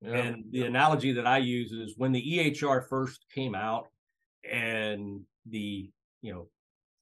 Yeah. 0.00 0.16
And 0.16 0.44
the 0.52 0.66
analogy 0.66 1.12
that 1.14 1.26
I 1.26 1.38
use 1.38 1.72
is 1.72 1.94
when 1.96 2.12
the 2.12 2.22
EHR 2.22 2.88
first 2.88 3.26
came 3.34 3.56
out, 3.56 3.88
and 4.48 5.22
the 5.46 5.90
you 6.22 6.32
know 6.32 6.46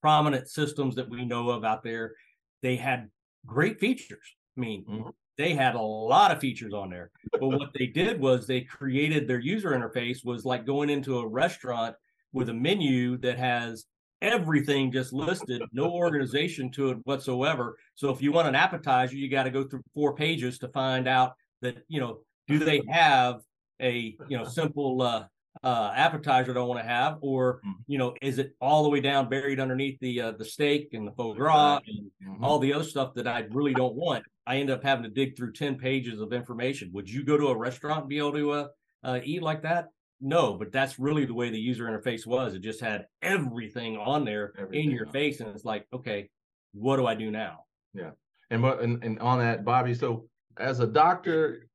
prominent 0.00 0.48
systems 0.48 0.94
that 0.96 1.08
we 1.08 1.24
know 1.24 1.50
of 1.50 1.64
out 1.64 1.82
there, 1.82 2.14
they 2.62 2.76
had 2.76 3.10
great 3.46 3.78
features. 3.78 4.34
I 4.56 4.60
mean, 4.60 4.84
mm-hmm 4.84 5.08
they 5.38 5.54
had 5.54 5.76
a 5.76 5.80
lot 5.80 6.32
of 6.32 6.40
features 6.40 6.74
on 6.74 6.90
there. 6.90 7.10
But 7.30 7.46
what 7.46 7.70
they 7.72 7.86
did 7.86 8.20
was 8.20 8.46
they 8.46 8.62
created 8.62 9.26
their 9.26 9.38
user 9.38 9.70
interface 9.70 10.24
was 10.24 10.44
like 10.44 10.66
going 10.66 10.90
into 10.90 11.20
a 11.20 11.26
restaurant 11.26 11.94
with 12.32 12.48
a 12.48 12.54
menu 12.54 13.16
that 13.18 13.38
has 13.38 13.86
everything 14.20 14.90
just 14.90 15.12
listed, 15.12 15.62
no 15.72 15.92
organization 15.92 16.72
to 16.72 16.90
it 16.90 16.98
whatsoever. 17.04 17.78
So 17.94 18.10
if 18.10 18.20
you 18.20 18.32
want 18.32 18.48
an 18.48 18.56
appetizer, 18.56 19.14
you 19.14 19.30
got 19.30 19.44
to 19.44 19.50
go 19.50 19.62
through 19.62 19.84
four 19.94 20.14
pages 20.16 20.58
to 20.58 20.68
find 20.68 21.06
out 21.06 21.34
that, 21.62 21.84
you 21.86 22.00
know, 22.00 22.18
do 22.48 22.58
they 22.58 22.82
have 22.90 23.40
a, 23.80 24.16
you 24.28 24.36
know, 24.36 24.44
simple 24.44 25.00
uh, 25.00 25.24
uh, 25.62 25.92
appetizer 25.94 26.56
I 26.56 26.62
want 26.62 26.80
to 26.80 26.86
have, 26.86 27.18
or 27.20 27.56
mm-hmm. 27.58 27.72
you 27.86 27.98
know, 27.98 28.14
is 28.22 28.38
it 28.38 28.54
all 28.60 28.82
the 28.82 28.88
way 28.88 29.00
down 29.00 29.28
buried 29.28 29.60
underneath 29.60 29.98
the 30.00 30.20
uh, 30.20 30.32
the 30.32 30.44
steak 30.44 30.90
and 30.92 31.06
the 31.06 31.12
foie 31.12 31.34
gras 31.34 31.80
and 31.86 32.10
mm-hmm. 32.22 32.44
all 32.44 32.58
the 32.58 32.72
other 32.72 32.84
stuff 32.84 33.14
that 33.14 33.26
I 33.26 33.46
really 33.50 33.74
don't 33.74 33.94
want? 33.94 34.24
I 34.46 34.56
end 34.56 34.70
up 34.70 34.82
having 34.82 35.04
to 35.04 35.10
dig 35.10 35.36
through 35.36 35.52
ten 35.52 35.76
pages 35.76 36.20
of 36.20 36.32
information. 36.32 36.90
Would 36.92 37.10
you 37.10 37.24
go 37.24 37.36
to 37.36 37.48
a 37.48 37.56
restaurant 37.56 38.00
and 38.00 38.08
be 38.08 38.18
able 38.18 38.32
to 38.32 38.50
uh, 38.50 38.66
uh, 39.04 39.20
eat 39.24 39.42
like 39.42 39.62
that? 39.62 39.88
No, 40.20 40.54
but 40.54 40.72
that's 40.72 40.98
really 40.98 41.24
the 41.24 41.34
way 41.34 41.50
the 41.50 41.60
user 41.60 41.84
interface 41.84 42.26
was. 42.26 42.54
It 42.54 42.60
just 42.60 42.80
had 42.80 43.06
everything 43.22 43.96
on 43.96 44.24
there 44.24 44.52
everything 44.58 44.86
in 44.86 44.90
your 44.90 45.06
on. 45.06 45.12
face, 45.12 45.40
and 45.40 45.48
it's 45.50 45.64
like, 45.64 45.86
okay, 45.92 46.28
what 46.72 46.96
do 46.96 47.06
I 47.06 47.14
do 47.14 47.30
now? 47.30 47.64
Yeah, 47.94 48.10
and 48.50 48.62
but 48.62 48.80
and, 48.80 49.02
and 49.04 49.18
on 49.20 49.38
that, 49.38 49.64
Bobby. 49.64 49.94
So 49.94 50.28
as 50.56 50.80
a 50.80 50.86
doctor, 50.86 51.68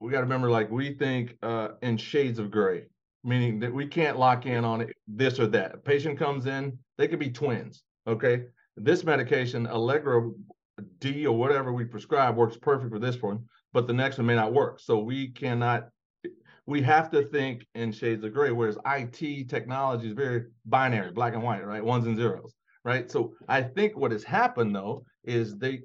we 0.00 0.10
got 0.10 0.18
to 0.18 0.24
remember, 0.24 0.50
like 0.50 0.70
we 0.70 0.94
think 0.94 1.36
uh, 1.42 1.68
in 1.82 1.96
shades 1.96 2.38
of 2.38 2.50
gray 2.50 2.84
meaning 3.24 3.58
that 3.60 3.72
we 3.72 3.86
can't 3.86 4.18
lock 4.18 4.46
in 4.46 4.64
on 4.64 4.82
it, 4.82 4.94
this 5.08 5.40
or 5.40 5.46
that. 5.48 5.74
A 5.74 5.78
patient 5.78 6.18
comes 6.18 6.46
in, 6.46 6.78
they 6.98 7.08
could 7.08 7.18
be 7.18 7.30
twins. 7.30 7.82
Okay. 8.06 8.44
This 8.76 9.04
medication, 9.04 9.66
Allegra 9.66 10.30
D 10.98 11.26
or 11.26 11.36
whatever 11.36 11.72
we 11.72 11.84
prescribe, 11.84 12.36
works 12.36 12.56
perfect 12.56 12.92
for 12.92 12.98
this 12.98 13.22
one, 13.22 13.44
but 13.72 13.86
the 13.86 13.92
next 13.92 14.18
one 14.18 14.26
may 14.26 14.34
not 14.34 14.52
work. 14.52 14.80
So 14.80 14.98
we 14.98 15.28
cannot, 15.28 15.88
we 16.66 16.82
have 16.82 17.10
to 17.12 17.22
think 17.28 17.66
in 17.74 17.92
shades 17.92 18.24
of 18.24 18.34
gray, 18.34 18.50
whereas 18.50 18.78
IT 18.84 19.48
technology 19.48 20.08
is 20.08 20.12
very 20.12 20.44
binary, 20.66 21.12
black 21.12 21.34
and 21.34 21.42
white, 21.42 21.64
right? 21.64 21.84
Ones 21.84 22.06
and 22.06 22.16
zeros, 22.16 22.54
right? 22.84 23.10
So 23.10 23.34
I 23.48 23.62
think 23.62 23.96
what 23.96 24.12
has 24.12 24.24
happened 24.24 24.74
though 24.74 25.04
is 25.22 25.56
they, 25.56 25.82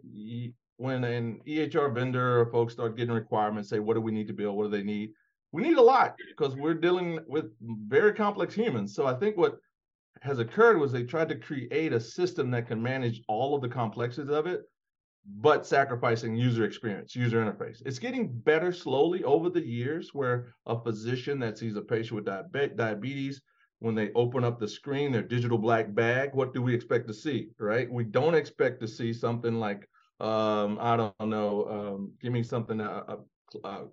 when 0.77 1.03
an 1.03 1.41
EHR 1.47 1.93
vendor 1.93 2.41
or 2.41 2.51
folks 2.51 2.73
start 2.73 2.97
getting 2.97 3.13
requirements, 3.13 3.69
say, 3.69 3.79
what 3.79 3.93
do 3.93 4.01
we 4.01 4.11
need 4.11 4.27
to 4.27 4.33
build? 4.33 4.57
What 4.57 4.71
do 4.71 4.77
they 4.77 4.83
need? 4.83 5.11
We 5.51 5.63
need 5.63 5.77
a 5.77 5.81
lot 5.81 6.15
because 6.27 6.55
we're 6.55 6.73
dealing 6.73 7.19
with 7.27 7.45
very 7.61 8.13
complex 8.13 8.53
humans. 8.53 8.93
So 8.93 9.07
I 9.07 9.13
think 9.15 9.37
what 9.37 9.57
has 10.21 10.39
occurred 10.39 10.77
was 10.77 10.91
they 10.91 11.03
tried 11.03 11.29
to 11.29 11.35
create 11.35 11.93
a 11.93 11.99
system 11.99 12.51
that 12.51 12.67
can 12.67 12.81
manage 12.81 13.21
all 13.27 13.55
of 13.55 13.61
the 13.61 13.69
complexities 13.69 14.29
of 14.29 14.47
it, 14.47 14.63
but 15.25 15.65
sacrificing 15.65 16.35
user 16.35 16.65
experience, 16.65 17.15
user 17.15 17.43
interface. 17.43 17.81
It's 17.85 17.99
getting 17.99 18.27
better 18.27 18.71
slowly 18.71 19.23
over 19.23 19.49
the 19.49 19.65
years 19.65 20.13
where 20.13 20.53
a 20.65 20.79
physician 20.81 21.39
that 21.39 21.57
sees 21.57 21.75
a 21.75 21.81
patient 21.81 22.15
with 22.15 22.75
diabetes, 22.77 23.41
when 23.79 23.95
they 23.95 24.11
open 24.13 24.43
up 24.43 24.59
the 24.59 24.67
screen, 24.67 25.11
their 25.11 25.23
digital 25.23 25.57
black 25.57 25.93
bag, 25.95 26.31
what 26.33 26.53
do 26.53 26.61
we 26.61 26.75
expect 26.75 27.07
to 27.07 27.13
see, 27.13 27.49
right? 27.59 27.89
We 27.89 28.03
don't 28.03 28.35
expect 28.35 28.81
to 28.81 28.87
see 28.87 29.13
something 29.13 29.55
like, 29.55 29.87
um, 30.19 30.77
I 30.81 30.97
don't 30.97 31.29
know, 31.29 31.65
um, 31.69 32.11
give 32.21 32.33
me 32.33 32.43
something, 32.43 32.81
uh, 32.81 33.03
uh, 33.07 33.67
uh 33.67 33.83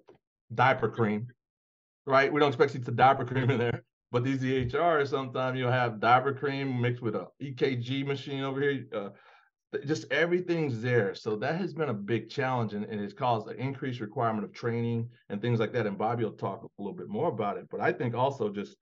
diaper 0.55 0.89
cream, 0.89 1.29
right? 2.07 2.33
We 2.33 2.41
don't 2.41 2.49
expect 2.49 2.75
you 2.75 2.81
to 2.81 2.91
diaper 2.91 3.25
cream 3.25 3.51
in 3.51 3.59
there. 3.59 3.83
But 4.13 4.23
these 4.25 4.41
EHRs, 4.41 5.09
sometimes 5.09 5.59
you'll 5.59 5.71
have 5.71 6.01
diaper 6.01 6.33
cream 6.33 6.81
mixed 6.81 7.03
with 7.03 7.17
a 7.17 7.27
EKG 7.43 8.07
machine 8.07 8.45
over 8.45 8.61
here. 8.61 8.87
Uh, 8.95 9.09
just 9.85 10.11
everything's 10.13 10.81
there. 10.81 11.15
So 11.15 11.37
that 11.37 11.57
has 11.57 11.75
been 11.75 11.89
a 11.89 11.95
big 11.95 12.31
challenge 12.31 12.73
and, 12.73 12.85
and 12.85 13.01
it's 13.01 13.13
caused 13.13 13.49
an 13.49 13.59
increased 13.59 14.01
requirement 14.01 14.45
of 14.45 14.53
training 14.53 15.09
and 15.29 15.43
things 15.43 15.59
like 15.59 15.73
that. 15.73 15.87
And 15.87 15.99
Bobby 15.99 16.25
will 16.25 16.33
talk 16.33 16.63
a 16.63 16.83
little 16.83 16.97
bit 16.97 17.09
more 17.09 17.29
about 17.29 17.59
it. 17.59 17.67
But 17.71 17.81
I 17.81 17.93
think 17.93 18.15
also 18.15 18.49
just 18.49 18.77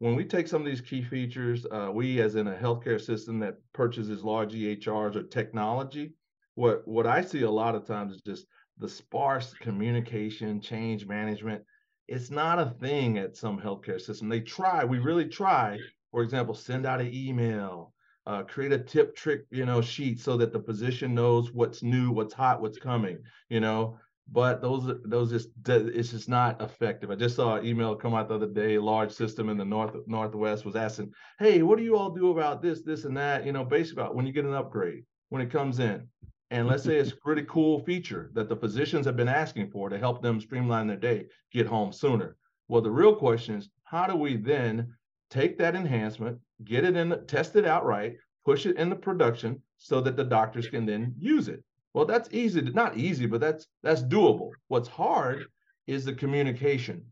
when 0.00 0.16
we 0.16 0.24
take 0.24 0.48
some 0.48 0.60
of 0.60 0.66
these 0.66 0.80
key 0.80 1.02
features, 1.02 1.66
uh, 1.70 1.90
we 1.92 2.20
as 2.20 2.34
in 2.34 2.48
a 2.48 2.54
healthcare 2.54 3.00
system 3.00 3.38
that 3.38 3.54
purchases 3.72 4.24
large 4.24 4.52
EHRs 4.52 5.14
or 5.14 5.22
technology, 5.22 6.14
what 6.56 6.86
what 6.86 7.06
I 7.06 7.22
see 7.22 7.42
a 7.42 7.50
lot 7.50 7.74
of 7.74 7.86
times 7.86 8.14
is 8.14 8.20
just 8.20 8.46
the 8.78 8.88
sparse 8.88 9.54
communication, 9.54 10.60
change 10.60 11.06
management 11.06 11.62
it's 12.08 12.30
not 12.30 12.58
a 12.58 12.74
thing 12.80 13.18
at 13.18 13.36
some 13.36 13.60
healthcare 13.60 14.00
system. 14.00 14.28
They 14.28 14.40
try, 14.40 14.84
we 14.84 14.98
really 14.98 15.26
try. 15.26 15.78
For 16.10 16.22
example, 16.22 16.54
send 16.54 16.86
out 16.86 17.00
an 17.00 17.12
email, 17.12 17.92
uh, 18.26 18.42
create 18.42 18.72
a 18.72 18.78
tip 18.78 19.16
trick, 19.16 19.46
you 19.50 19.66
know, 19.66 19.80
sheet 19.80 20.20
so 20.20 20.36
that 20.36 20.52
the 20.52 20.60
physician 20.60 21.14
knows 21.14 21.52
what's 21.52 21.82
new, 21.82 22.10
what's 22.10 22.34
hot, 22.34 22.60
what's 22.60 22.78
coming, 22.78 23.18
you 23.48 23.60
know. 23.60 23.98
But 24.32 24.62
those 24.62 24.90
those 25.04 25.30
just 25.30 25.50
it's 25.66 26.10
just 26.10 26.30
not 26.30 26.62
effective. 26.62 27.10
I 27.10 27.14
just 27.14 27.36
saw 27.36 27.56
an 27.56 27.66
email 27.66 27.94
come 27.94 28.14
out 28.14 28.28
the 28.28 28.36
other 28.36 28.46
day. 28.46 28.76
A 28.76 28.82
large 28.82 29.12
system 29.12 29.50
in 29.50 29.58
the 29.58 29.66
north 29.66 29.94
northwest 30.06 30.64
was 30.64 30.76
asking, 30.76 31.12
"Hey, 31.38 31.62
what 31.62 31.76
do 31.76 31.84
you 31.84 31.96
all 31.96 32.08
do 32.08 32.30
about 32.30 32.62
this, 32.62 32.82
this, 32.82 33.04
and 33.04 33.14
that?" 33.18 33.44
You 33.44 33.52
know, 33.52 33.66
basically 33.66 34.02
about 34.02 34.14
when 34.14 34.26
you 34.26 34.32
get 34.32 34.46
an 34.46 34.54
upgrade 34.54 35.04
when 35.28 35.42
it 35.42 35.50
comes 35.50 35.78
in. 35.78 36.08
And 36.50 36.66
let's 36.66 36.84
say 36.84 36.96
it's 36.96 37.12
a 37.12 37.16
pretty 37.16 37.42
cool 37.48 37.80
feature 37.80 38.30
that 38.34 38.48
the 38.48 38.56
physicians 38.56 39.06
have 39.06 39.16
been 39.16 39.28
asking 39.28 39.70
for 39.70 39.88
to 39.88 39.98
help 39.98 40.22
them 40.22 40.40
streamline 40.40 40.86
their 40.86 40.96
day, 40.96 41.26
get 41.52 41.66
home 41.66 41.92
sooner. 41.92 42.36
Well, 42.68 42.82
the 42.82 42.90
real 42.90 43.14
question 43.14 43.56
is 43.56 43.70
how 43.84 44.06
do 44.06 44.16
we 44.16 44.36
then 44.36 44.94
take 45.30 45.58
that 45.58 45.74
enhancement, 45.74 46.38
get 46.64 46.84
it 46.84 46.96
in, 46.96 47.26
test 47.26 47.56
it 47.56 47.64
out 47.64 47.84
right, 47.84 48.16
push 48.44 48.66
it 48.66 48.76
into 48.76 48.96
production 48.96 49.60
so 49.78 50.00
that 50.02 50.16
the 50.16 50.24
doctors 50.24 50.68
can 50.68 50.86
then 50.86 51.14
use 51.18 51.48
it? 51.48 51.64
Well, 51.94 52.04
that's 52.04 52.28
easy, 52.32 52.60
to, 52.62 52.70
not 52.70 52.96
easy, 52.96 53.26
but 53.26 53.40
that's 53.40 53.66
that's 53.82 54.02
doable. 54.02 54.50
What's 54.68 54.88
hard 54.88 55.46
is 55.86 56.04
the 56.04 56.12
communication. 56.12 57.04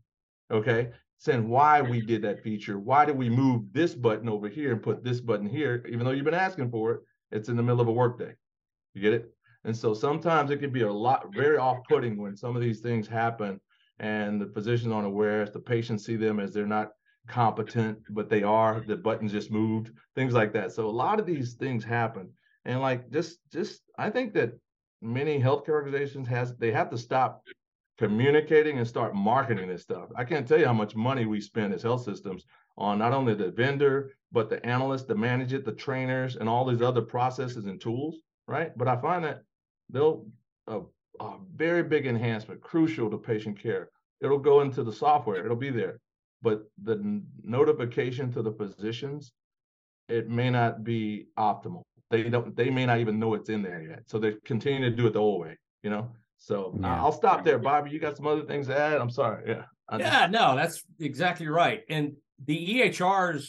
Okay. 0.51 0.89
Saying 1.19 1.47
why 1.47 1.81
we 1.81 2.01
did 2.01 2.21
that 2.23 2.43
feature, 2.43 2.77
why 2.77 3.05
did 3.05 3.17
we 3.17 3.29
move 3.29 3.71
this 3.71 3.95
button 3.95 4.27
over 4.27 4.49
here 4.49 4.73
and 4.73 4.83
put 4.83 5.05
this 5.05 5.21
button 5.21 5.47
here, 5.47 5.85
even 5.87 6.05
though 6.05 6.11
you've 6.11 6.25
been 6.25 6.33
asking 6.33 6.69
for 6.69 6.91
it, 6.91 7.01
it's 7.31 7.47
in 7.47 7.55
the 7.55 7.63
middle 7.63 7.79
of 7.79 7.87
a 7.87 7.93
workday. 7.93 8.33
You 8.93 9.01
get 9.01 9.13
it? 9.13 9.33
And 9.65 9.75
so 9.75 9.93
sometimes 9.93 10.51
it 10.51 10.57
can 10.57 10.71
be 10.71 10.81
a 10.81 10.91
lot 10.91 11.33
very 11.33 11.57
off-putting 11.57 12.17
when 12.17 12.35
some 12.35 12.55
of 12.55 12.61
these 12.61 12.81
things 12.81 13.07
happen 13.07 13.59
and 13.99 14.41
the 14.41 14.47
physicians 14.47 14.91
aren't 14.91 15.07
aware, 15.07 15.45
the 15.45 15.59
patients 15.59 16.05
see 16.05 16.15
them 16.15 16.39
as 16.39 16.53
they're 16.53 16.67
not 16.67 16.89
competent, 17.27 17.99
but 18.09 18.29
they 18.29 18.43
are, 18.43 18.83
the 18.85 18.97
buttons 18.97 19.31
just 19.31 19.51
moved, 19.51 19.91
things 20.15 20.33
like 20.33 20.51
that. 20.53 20.71
So 20.73 20.87
a 20.87 20.91
lot 20.91 21.19
of 21.19 21.25
these 21.25 21.53
things 21.53 21.83
happen. 21.83 22.29
And 22.65 22.81
like 22.81 23.09
just 23.09 23.39
just 23.51 23.81
I 23.97 24.09
think 24.09 24.33
that 24.33 24.51
many 25.01 25.39
healthcare 25.39 25.69
organizations 25.69 26.27
has 26.27 26.55
they 26.57 26.71
have 26.71 26.89
to 26.89 26.97
stop 26.97 27.43
communicating 27.97 28.79
and 28.79 28.87
start 28.87 29.15
marketing 29.15 29.69
this 29.69 29.81
stuff. 29.81 30.09
I 30.15 30.23
can't 30.23 30.47
tell 30.47 30.59
you 30.59 30.65
how 30.65 30.73
much 30.73 30.95
money 30.95 31.25
we 31.25 31.39
spend 31.39 31.73
as 31.73 31.83
health 31.83 32.03
systems 32.03 32.43
on 32.77 32.99
not 32.99 33.13
only 33.13 33.35
the 33.35 33.51
vendor, 33.51 34.11
but 34.31 34.49
the 34.49 34.65
analysts, 34.65 35.03
the 35.03 35.15
manage 35.15 35.53
it, 35.53 35.63
the 35.63 35.73
trainers, 35.73 36.35
and 36.35 36.49
all 36.49 36.65
these 36.65 36.81
other 36.81 37.01
processes 37.01 37.65
and 37.65 37.79
tools 37.79 38.17
right? 38.47 38.77
But 38.77 38.87
I 38.87 38.97
find 38.97 39.23
that 39.23 39.43
they'll 39.89 40.25
a, 40.67 40.81
a 41.19 41.37
very 41.55 41.83
big 41.83 42.05
enhancement, 42.05 42.61
crucial 42.61 43.09
to 43.09 43.17
patient 43.17 43.61
care. 43.61 43.89
It'll 44.21 44.39
go 44.39 44.61
into 44.61 44.83
the 44.83 44.93
software. 44.93 45.43
It'll 45.43 45.57
be 45.57 45.69
there, 45.69 45.99
but 46.41 46.63
the 46.81 47.21
notification 47.43 48.31
to 48.33 48.41
the 48.41 48.51
physicians, 48.51 49.33
it 50.07 50.29
may 50.29 50.49
not 50.49 50.83
be 50.83 51.27
optimal. 51.37 51.83
They 52.09 52.23
don't. 52.23 52.55
They 52.55 52.69
may 52.69 52.85
not 52.85 52.99
even 52.99 53.19
know 53.19 53.33
it's 53.33 53.49
in 53.49 53.61
there 53.61 53.81
yet. 53.81 54.03
So 54.05 54.19
they 54.19 54.35
continue 54.45 54.89
to 54.89 54.95
do 54.95 55.07
it 55.07 55.13
the 55.13 55.19
old 55.19 55.41
way. 55.41 55.57
You 55.81 55.89
know. 55.89 56.11
So 56.37 56.77
yeah. 56.79 57.01
I'll 57.01 57.11
stop 57.11 57.45
there, 57.45 57.57
Bobby. 57.57 57.91
You 57.91 57.99
got 57.99 58.17
some 58.17 58.27
other 58.27 58.43
things 58.43 58.67
to 58.67 58.77
add? 58.77 58.99
I'm 58.99 59.09
sorry. 59.09 59.43
Yeah. 59.47 59.63
I 59.89 59.97
yeah. 59.97 60.27
Just... 60.27 60.31
No, 60.31 60.55
that's 60.55 60.83
exactly 60.99 61.47
right. 61.47 61.81
And 61.89 62.13
the 62.45 62.81
EHRs, 62.81 63.47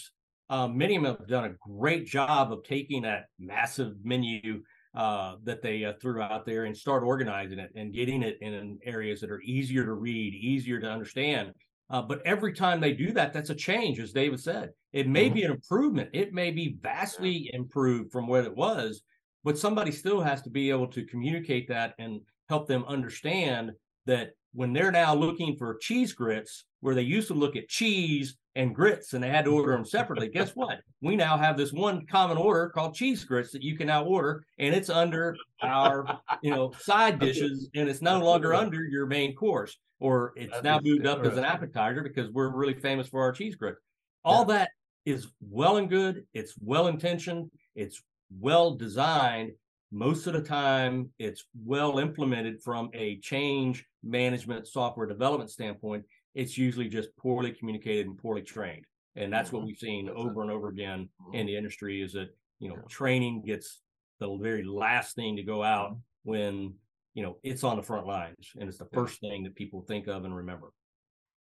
um, 0.48 0.78
many 0.78 0.96
of 0.96 1.02
them 1.02 1.16
have 1.18 1.28
done 1.28 1.44
a 1.44 1.68
great 1.68 2.06
job 2.06 2.52
of 2.52 2.62
taking 2.64 3.02
that 3.02 3.24
massive 3.38 3.96
menu 4.04 4.62
uh, 4.94 5.36
that 5.42 5.62
they 5.62 5.84
uh, 5.84 5.92
threw 6.00 6.22
out 6.22 6.46
there 6.46 6.64
and 6.64 6.76
start 6.76 7.02
organizing 7.02 7.58
it 7.58 7.70
and 7.74 7.92
getting 7.92 8.22
it 8.22 8.38
in 8.40 8.78
areas 8.84 9.20
that 9.20 9.30
are 9.30 9.40
easier 9.42 9.84
to 9.84 9.94
read, 9.94 10.34
easier 10.34 10.80
to 10.80 10.88
understand. 10.88 11.52
Uh, 11.90 12.00
but 12.00 12.22
every 12.24 12.52
time 12.52 12.80
they 12.80 12.92
do 12.92 13.12
that, 13.12 13.32
that's 13.32 13.50
a 13.50 13.54
change, 13.54 13.98
as 14.00 14.12
David 14.12 14.40
said. 14.40 14.70
It 14.92 15.08
may 15.08 15.26
mm-hmm. 15.26 15.34
be 15.34 15.42
an 15.42 15.50
improvement. 15.50 16.10
It 16.12 16.32
may 16.32 16.50
be 16.50 16.76
vastly 16.80 17.50
improved 17.52 18.12
from 18.12 18.26
what 18.26 18.44
it 18.44 18.56
was, 18.56 19.02
but 19.42 19.58
somebody 19.58 19.90
still 19.90 20.20
has 20.20 20.40
to 20.42 20.50
be 20.50 20.70
able 20.70 20.88
to 20.88 21.04
communicate 21.04 21.68
that 21.68 21.94
and 21.98 22.20
help 22.48 22.68
them 22.68 22.84
understand 22.86 23.72
that 24.06 24.30
when 24.54 24.72
they're 24.72 24.92
now 24.92 25.14
looking 25.14 25.56
for 25.56 25.76
cheese 25.76 26.12
grits, 26.12 26.64
where 26.80 26.94
they 26.94 27.02
used 27.02 27.28
to 27.28 27.34
look 27.34 27.56
at 27.56 27.68
cheese 27.68 28.36
and 28.56 28.74
grits 28.74 29.12
and 29.12 29.22
they 29.22 29.28
had 29.28 29.44
to 29.44 29.50
order 29.52 29.72
them 29.72 29.84
separately. 29.84 30.28
Guess 30.28 30.50
what? 30.54 30.78
We 31.00 31.16
now 31.16 31.36
have 31.36 31.56
this 31.56 31.72
one 31.72 32.06
common 32.06 32.36
order 32.36 32.68
called 32.68 32.94
cheese 32.94 33.24
grits 33.24 33.50
that 33.52 33.62
you 33.62 33.76
can 33.76 33.88
now 33.88 34.04
order, 34.04 34.44
and 34.58 34.74
it's 34.74 34.90
under 34.90 35.36
our 35.62 36.20
you 36.42 36.50
know 36.50 36.72
side 36.78 37.18
dishes, 37.18 37.68
and 37.74 37.88
it's 37.88 38.02
no 38.02 38.20
longer 38.20 38.54
under 38.54 38.84
your 38.84 39.06
main 39.06 39.34
course, 39.34 39.76
or 39.98 40.32
it's 40.36 40.62
now 40.62 40.80
moved 40.82 41.06
up 41.06 41.24
as 41.24 41.36
an 41.36 41.44
appetizer 41.44 42.02
because 42.02 42.30
we're 42.30 42.54
really 42.54 42.74
famous 42.74 43.08
for 43.08 43.22
our 43.22 43.32
cheese 43.32 43.56
grits. 43.56 43.80
All 44.24 44.46
yeah. 44.48 44.58
that 44.58 44.70
is 45.04 45.28
well 45.40 45.76
and 45.76 45.88
good. 45.88 46.24
It's 46.32 46.54
well 46.60 46.86
intentioned. 46.86 47.50
It's 47.74 48.02
well 48.40 48.74
designed. 48.74 49.52
Most 49.94 50.26
of 50.26 50.32
the 50.32 50.42
time, 50.42 51.10
it's 51.18 51.44
well 51.64 51.98
implemented 51.98 52.62
from 52.62 52.90
a 52.94 53.18
change 53.20 53.86
management 54.02 54.66
software 54.66 55.06
development 55.06 55.50
standpoint 55.50 56.04
it's 56.34 56.58
usually 56.58 56.88
just 56.88 57.16
poorly 57.16 57.52
communicated 57.52 58.06
and 58.06 58.18
poorly 58.18 58.42
trained. 58.42 58.84
And 59.16 59.32
that's 59.32 59.52
what 59.52 59.60
mm-hmm. 59.60 59.68
we've 59.68 59.78
seen 59.78 60.08
over 60.08 60.42
and 60.42 60.50
over 60.50 60.68
again 60.68 61.08
in 61.32 61.40
mm-hmm. 61.40 61.46
the 61.46 61.56
industry 61.56 62.02
is 62.02 62.12
that, 62.14 62.28
you 62.58 62.68
know, 62.68 62.76
training 62.88 63.42
gets 63.46 63.80
the 64.20 64.36
very 64.36 64.64
last 64.64 65.14
thing 65.14 65.36
to 65.36 65.42
go 65.42 65.62
out 65.62 65.92
mm-hmm. 65.92 66.30
when, 66.30 66.74
you 67.14 67.22
know, 67.22 67.36
it's 67.44 67.62
on 67.62 67.76
the 67.76 67.82
front 67.82 68.06
lines 68.06 68.50
and 68.58 68.68
it's 68.68 68.78
the 68.78 68.88
first 68.92 69.20
thing 69.20 69.44
that 69.44 69.54
people 69.54 69.84
think 69.86 70.08
of 70.08 70.24
and 70.24 70.34
remember. 70.34 70.72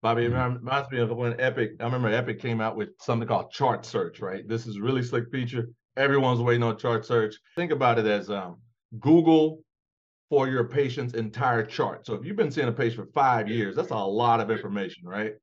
Bobby, 0.02 0.26
it 0.26 0.34
reminds 0.34 0.92
me 0.92 1.00
of 1.00 1.16
when 1.16 1.40
Epic, 1.40 1.72
I 1.80 1.86
remember 1.86 2.10
Epic 2.10 2.42
came 2.42 2.60
out 2.60 2.76
with 2.76 2.90
something 3.00 3.26
called 3.26 3.52
chart 3.52 3.86
search, 3.86 4.20
right? 4.20 4.46
This 4.46 4.68
is 4.68 4.82
really 4.82 5.02
slick 5.02 5.32
feature. 5.32 5.70
Everyone's 5.96 6.40
waiting 6.40 6.64
on 6.64 6.78
chart 6.78 7.06
search. 7.06 7.36
Think 7.56 7.72
about 7.72 8.00
it 8.00 8.06
as 8.06 8.30
um, 8.30 8.58
Google 9.00 9.60
for 10.30 10.48
your 10.48 10.64
patient's 10.64 11.14
entire 11.14 11.64
chart. 11.64 12.06
So 12.06 12.16
if 12.16 12.26
you've 12.26 12.36
been 12.36 12.52
seeing 12.52 12.68
a 12.68 12.72
patient 12.72 13.06
for 13.06 13.12
five 13.14 13.48
years, 13.48 13.76
that's 13.76 13.92
a 13.92 13.96
lot 13.96 14.40
of 14.40 14.50
information, 14.50 15.08
right? 15.08 15.34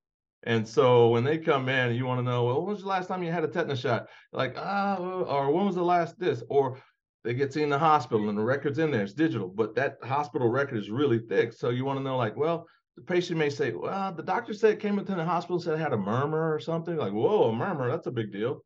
And 0.42 0.66
so 0.66 1.08
when 1.08 1.22
they 1.22 1.38
come 1.38 1.68
in, 1.68 1.94
you 1.94 2.06
want 2.06 2.18
to 2.18 2.24
know, 2.24 2.44
well, 2.44 2.62
when 2.62 2.72
was 2.72 2.82
the 2.82 2.88
last 2.88 3.06
time 3.06 3.22
you 3.22 3.30
had 3.30 3.44
a 3.44 3.48
tetanus 3.48 3.80
shot? 3.80 4.08
Like, 4.32 4.56
ah, 4.58 4.96
or 4.96 5.52
when 5.52 5.66
was 5.66 5.74
the 5.76 5.84
last 5.84 6.18
this? 6.18 6.42
Or 6.48 6.78
they 7.22 7.34
get 7.34 7.52
seen 7.52 7.64
in 7.64 7.70
the 7.70 7.78
hospital 7.78 8.28
and 8.28 8.38
the 8.38 8.42
record's 8.42 8.78
in 8.78 8.90
there, 8.90 9.02
it's 9.02 9.12
digital, 9.12 9.48
but 9.48 9.74
that 9.74 9.98
hospital 10.02 10.48
record 10.48 10.78
is 10.78 10.90
really 10.90 11.18
thick. 11.18 11.52
So 11.52 11.68
you 11.68 11.84
want 11.84 11.98
to 11.98 12.02
know, 12.02 12.16
like, 12.16 12.36
well, 12.36 12.66
the 12.96 13.02
patient 13.02 13.38
may 13.38 13.50
say, 13.50 13.72
well, 13.72 14.12
the 14.12 14.22
doctor 14.22 14.54
said 14.54 14.80
came 14.80 14.98
into 14.98 15.14
the 15.14 15.24
hospital 15.24 15.60
said 15.60 15.74
I 15.74 15.78
had 15.78 15.92
a 15.92 15.98
murmur 15.98 16.52
or 16.52 16.58
something. 16.58 16.96
Like, 16.96 17.12
whoa, 17.12 17.50
a 17.50 17.52
murmur, 17.52 17.90
that's 17.90 18.06
a 18.06 18.10
big 18.10 18.32
deal. 18.32 18.64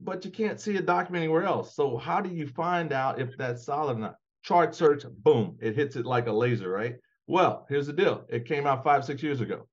But 0.00 0.24
you 0.24 0.30
can't 0.30 0.60
see 0.60 0.76
a 0.76 0.82
document 0.82 1.24
anywhere 1.24 1.44
else. 1.44 1.74
So 1.74 1.96
how 1.96 2.20
do 2.20 2.30
you 2.30 2.46
find 2.46 2.92
out 2.92 3.20
if 3.20 3.36
that's 3.36 3.64
solid 3.64 3.96
or 3.96 4.00
not? 4.00 4.16
Chart 4.42 4.74
search, 4.74 5.04
boom, 5.24 5.56
it 5.60 5.74
hits 5.74 5.96
it 5.96 6.06
like 6.06 6.26
a 6.26 6.32
laser, 6.32 6.70
right? 6.70 6.96
Well, 7.26 7.66
here's 7.68 7.88
the 7.88 7.92
deal. 7.92 8.24
It 8.28 8.46
came 8.46 8.66
out 8.66 8.84
five, 8.84 9.04
six 9.04 9.22
years 9.22 9.40
ago. 9.40 9.66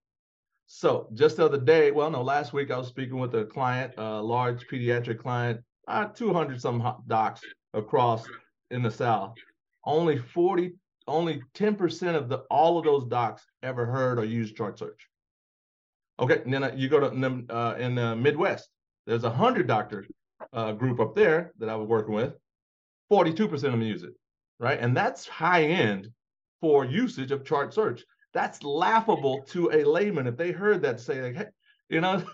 So 0.65 1.07
just 1.13 1.37
the 1.37 1.45
other 1.45 1.59
day, 1.59 1.91
well, 1.91 2.09
no, 2.09 2.23
last 2.23 2.53
week 2.53 2.71
I 2.71 2.77
was 2.77 2.87
speaking 2.87 3.19
with 3.19 3.35
a 3.35 3.45
client, 3.45 3.93
a 3.97 4.21
large 4.21 4.65
pediatric 4.67 5.19
client, 5.19 5.61
uh, 5.87 6.05
200 6.05 6.59
some 6.59 7.03
docs 7.07 7.41
across 7.73 8.25
in 8.71 8.81
the 8.81 8.89
South. 8.89 9.35
Only 9.85 10.17
40, 10.17 10.73
only 11.07 11.41
10% 11.53 12.15
of 12.15 12.29
the 12.29 12.39
all 12.49 12.79
of 12.79 12.85
those 12.85 13.05
docs 13.05 13.45
ever 13.61 13.85
heard 13.85 14.17
or 14.17 14.25
used 14.25 14.55
chart 14.55 14.79
search. 14.79 15.07
Okay, 16.19 16.41
and 16.43 16.53
then 16.53 16.63
uh, 16.63 16.71
you 16.75 16.89
go 16.89 16.99
to 16.99 17.53
uh, 17.53 17.75
in 17.75 17.95
the 17.95 18.15
Midwest, 18.15 18.69
there's 19.05 19.23
a 19.23 19.29
hundred 19.29 19.67
doctor 19.67 20.05
uh, 20.51 20.71
group 20.73 20.99
up 20.99 21.15
there 21.15 21.51
that 21.59 21.69
I 21.69 21.75
was 21.75 21.87
working 21.87 22.13
with. 22.13 22.35
42% 23.11 23.51
of 23.51 23.61
them 23.61 23.81
use 23.81 24.03
it, 24.03 24.13
right? 24.59 24.79
And 24.79 24.95
that's 24.95 25.27
high 25.27 25.63
end 25.63 26.09
for 26.61 26.85
usage 26.85 27.31
of 27.31 27.45
chart 27.45 27.73
search. 27.73 28.03
That's 28.33 28.63
laughable 28.63 29.43
to 29.49 29.71
a 29.71 29.83
layman 29.83 30.27
if 30.27 30.37
they 30.37 30.51
heard 30.51 30.81
that 30.81 30.99
say 30.99 31.21
like 31.21 31.35
hey, 31.35 31.47
you 31.89 32.01
know? 32.01 32.23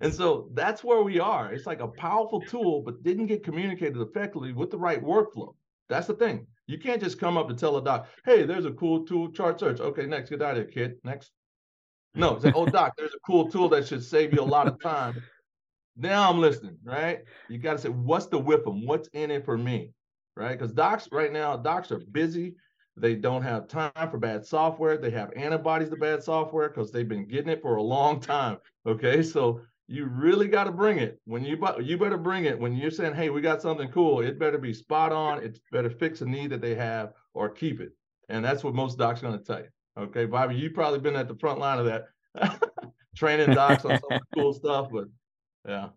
And 0.00 0.12
so 0.12 0.50
that's 0.52 0.82
where 0.82 1.02
we 1.02 1.20
are. 1.20 1.52
It's 1.52 1.66
like 1.66 1.80
a 1.80 1.88
powerful 1.88 2.40
tool 2.40 2.82
but 2.82 3.02
didn't 3.02 3.26
get 3.26 3.44
communicated 3.44 3.98
effectively 3.98 4.52
with 4.52 4.70
the 4.70 4.78
right 4.78 5.02
workflow. 5.02 5.54
That's 5.88 6.08
the 6.08 6.14
thing. 6.14 6.46
You 6.66 6.78
can't 6.78 7.00
just 7.00 7.20
come 7.20 7.36
up 7.36 7.48
and 7.48 7.58
tell 7.58 7.76
a 7.76 7.84
doc 7.84 8.08
hey 8.24 8.42
there's 8.42 8.64
a 8.64 8.72
cool 8.72 9.06
tool 9.06 9.30
chart 9.30 9.60
search. 9.60 9.80
Okay 9.80 10.06
next 10.06 10.30
get 10.30 10.42
out 10.42 10.56
of 10.56 10.64
here 10.64 10.88
kid. 10.88 10.98
Next. 11.04 11.30
No 12.14 12.38
say 12.38 12.52
oh 12.54 12.66
doc 12.66 12.94
there's 12.98 13.14
a 13.14 13.20
cool 13.24 13.48
tool 13.48 13.68
that 13.68 13.86
should 13.86 14.02
save 14.02 14.32
you 14.32 14.40
a 14.40 14.42
lot 14.42 14.66
of 14.66 14.80
time 14.80 15.22
now 15.96 16.28
i'm 16.28 16.38
listening 16.38 16.76
right 16.84 17.20
you 17.48 17.58
got 17.58 17.72
to 17.72 17.78
say 17.78 17.88
what's 17.88 18.26
the 18.26 18.38
them 18.38 18.86
what's 18.86 19.08
in 19.12 19.30
it 19.30 19.44
for 19.44 19.56
me 19.56 19.92
right 20.36 20.58
because 20.58 20.72
docs 20.72 21.08
right 21.12 21.32
now 21.32 21.56
docs 21.56 21.90
are 21.90 22.00
busy 22.10 22.54
they 22.96 23.14
don't 23.14 23.42
have 23.42 23.68
time 23.68 24.10
for 24.10 24.18
bad 24.18 24.46
software. 24.46 24.96
They 24.96 25.10
have 25.10 25.30
antibodies 25.36 25.90
to 25.90 25.96
bad 25.96 26.22
software 26.22 26.68
because 26.68 26.90
they've 26.90 27.08
been 27.08 27.28
getting 27.28 27.50
it 27.50 27.60
for 27.60 27.76
a 27.76 27.82
long 27.82 28.20
time. 28.20 28.56
Okay, 28.86 29.22
so 29.22 29.60
you 29.86 30.06
really 30.06 30.48
got 30.48 30.64
to 30.64 30.72
bring 30.72 30.98
it 30.98 31.20
when 31.26 31.44
you 31.44 31.58
you 31.80 31.98
better 31.98 32.16
bring 32.16 32.46
it 32.46 32.58
when 32.58 32.74
you're 32.74 32.90
saying, 32.90 33.14
"Hey, 33.14 33.28
we 33.28 33.40
got 33.40 33.60
something 33.60 33.90
cool." 33.90 34.20
It 34.20 34.38
better 34.38 34.58
be 34.58 34.72
spot 34.72 35.12
on. 35.12 35.44
It 35.44 35.60
better 35.70 35.90
fix 35.90 36.22
a 36.22 36.26
need 36.26 36.50
that 36.50 36.62
they 36.62 36.74
have 36.74 37.12
or 37.34 37.50
keep 37.50 37.80
it, 37.80 37.92
and 38.30 38.44
that's 38.44 38.64
what 38.64 38.74
most 38.74 38.96
docs 38.96 39.22
are 39.22 39.26
going 39.26 39.38
to 39.38 39.44
tell 39.44 39.60
you. 39.60 39.68
Okay, 39.98 40.24
Bobby, 40.24 40.56
you've 40.56 40.74
probably 40.74 40.98
been 40.98 41.16
at 41.16 41.28
the 41.28 41.36
front 41.36 41.58
line 41.58 41.78
of 41.78 41.86
that, 41.86 42.06
training 43.16 43.54
docs 43.54 43.84
on 43.84 44.00
some 44.00 44.20
cool 44.34 44.54
stuff, 44.54 44.88
but 44.90 45.04
yeah, 45.66 45.88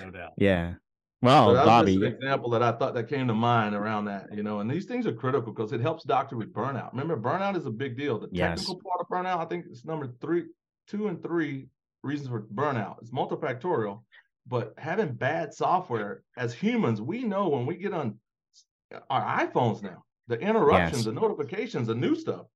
no 0.00 0.10
doubt. 0.10 0.32
Yeah, 0.36 0.74
well, 1.22 1.54
so 1.54 1.64
Bobby, 1.64 1.94
an 1.94 2.02
example 2.02 2.50
that 2.50 2.64
I 2.64 2.72
thought 2.72 2.94
that 2.94 3.08
came 3.08 3.28
to 3.28 3.34
mind 3.34 3.76
around 3.76 4.06
that, 4.06 4.34
you 4.34 4.42
know, 4.42 4.58
and 4.58 4.68
these 4.68 4.86
things 4.86 5.06
are 5.06 5.12
critical 5.12 5.52
because 5.52 5.72
it 5.72 5.80
helps 5.80 6.02
doctor 6.02 6.36
with 6.36 6.52
burnout. 6.52 6.90
Remember, 6.90 7.16
burnout 7.16 7.56
is 7.56 7.64
a 7.64 7.70
big 7.70 7.96
deal. 7.96 8.18
The 8.18 8.28
yes. 8.32 8.58
technical 8.58 8.80
part 8.84 9.00
of 9.00 9.06
burnout, 9.06 9.38
I 9.38 9.44
think 9.44 9.66
it's 9.70 9.84
number 9.84 10.08
three, 10.20 10.46
two 10.88 11.06
and 11.06 11.22
three 11.22 11.68
reasons 12.02 12.28
for 12.28 12.42
burnout. 12.42 12.96
It's 13.00 13.12
multifactorial, 13.12 14.02
but 14.48 14.74
having 14.78 15.12
bad 15.12 15.54
software 15.54 16.24
as 16.36 16.52
humans, 16.52 17.00
we 17.00 17.22
know 17.22 17.48
when 17.48 17.66
we 17.66 17.76
get 17.76 17.94
on 17.94 18.18
our 19.08 19.46
iPhones 19.46 19.80
now, 19.80 20.02
the 20.26 20.40
interruptions, 20.40 20.98
yes. 20.98 21.04
the 21.04 21.12
notifications, 21.12 21.86
the 21.86 21.94
new 21.94 22.16
stuff. 22.16 22.46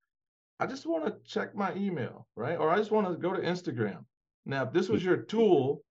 I 0.59 0.66
just 0.66 0.87
want 0.87 1.07
to 1.07 1.14
check 1.25 1.55
my 1.55 1.72
email, 1.77 2.27
right? 2.35 2.59
Or 2.59 2.70
I 2.70 2.79
just 2.79 2.90
want 2.90 3.07
to 3.07 3.14
go 3.14 3.33
to 3.33 3.40
Instagram. 3.40 4.05
Now, 4.44 4.64
if 4.64 4.72
this 4.72 4.88
was 4.88 5.05
your 5.05 5.18
tool, 5.18 5.83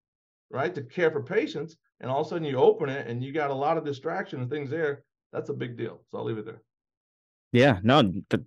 right, 0.49 0.73
to 0.75 0.83
care 0.83 1.11
for 1.11 1.23
patients, 1.23 1.75
and 1.99 2.09
all 2.09 2.21
of 2.21 2.27
a 2.27 2.29
sudden 2.29 2.45
you 2.45 2.57
open 2.57 2.89
it 2.89 3.07
and 3.07 3.23
you 3.23 3.31
got 3.31 3.51
a 3.51 3.55
lot 3.55 3.77
of 3.77 3.85
distraction 3.85 4.41
and 4.41 4.49
things 4.49 4.69
there, 4.69 5.03
that's 5.31 5.49
a 5.49 5.53
big 5.53 5.77
deal. 5.77 6.01
So 6.09 6.17
I'll 6.17 6.25
leave 6.25 6.37
it 6.37 6.45
there. 6.45 6.61
Yeah, 7.51 7.79
no, 7.83 8.01
the, 8.29 8.43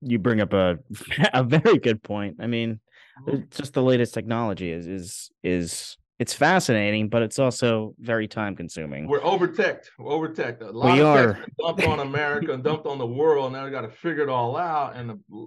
you 0.00 0.18
bring 0.18 0.40
up 0.40 0.52
a 0.52 0.78
a 1.34 1.42
very 1.42 1.78
good 1.78 2.02
point. 2.02 2.36
I 2.40 2.46
mean, 2.46 2.80
mm-hmm. 3.26 3.42
just 3.50 3.74
the 3.74 3.82
latest 3.82 4.14
technology 4.14 4.70
is 4.70 4.86
is 4.86 5.30
is 5.42 5.96
it's 6.18 6.34
fascinating, 6.34 7.08
but 7.08 7.22
it's 7.22 7.38
also 7.38 7.94
very 8.00 8.26
time 8.26 8.56
consuming. 8.56 9.06
We're 9.06 9.20
overtech. 9.20 9.84
We're 9.98 10.10
overtech. 10.10 10.60
A 10.60 10.64
lot 10.64 10.94
we 10.94 11.00
of 11.00 11.06
are. 11.06 11.44
dumped 11.60 11.84
on 11.84 12.00
America 12.00 12.52
and 12.52 12.64
dumped 12.64 12.86
on 12.86 12.98
the 12.98 13.06
world. 13.06 13.52
Now 13.52 13.64
we 13.64 13.70
got 13.70 13.82
to 13.82 13.88
figure 13.90 14.24
it 14.24 14.28
all 14.28 14.56
out. 14.56 14.96
And 14.96 15.10
the, 15.10 15.46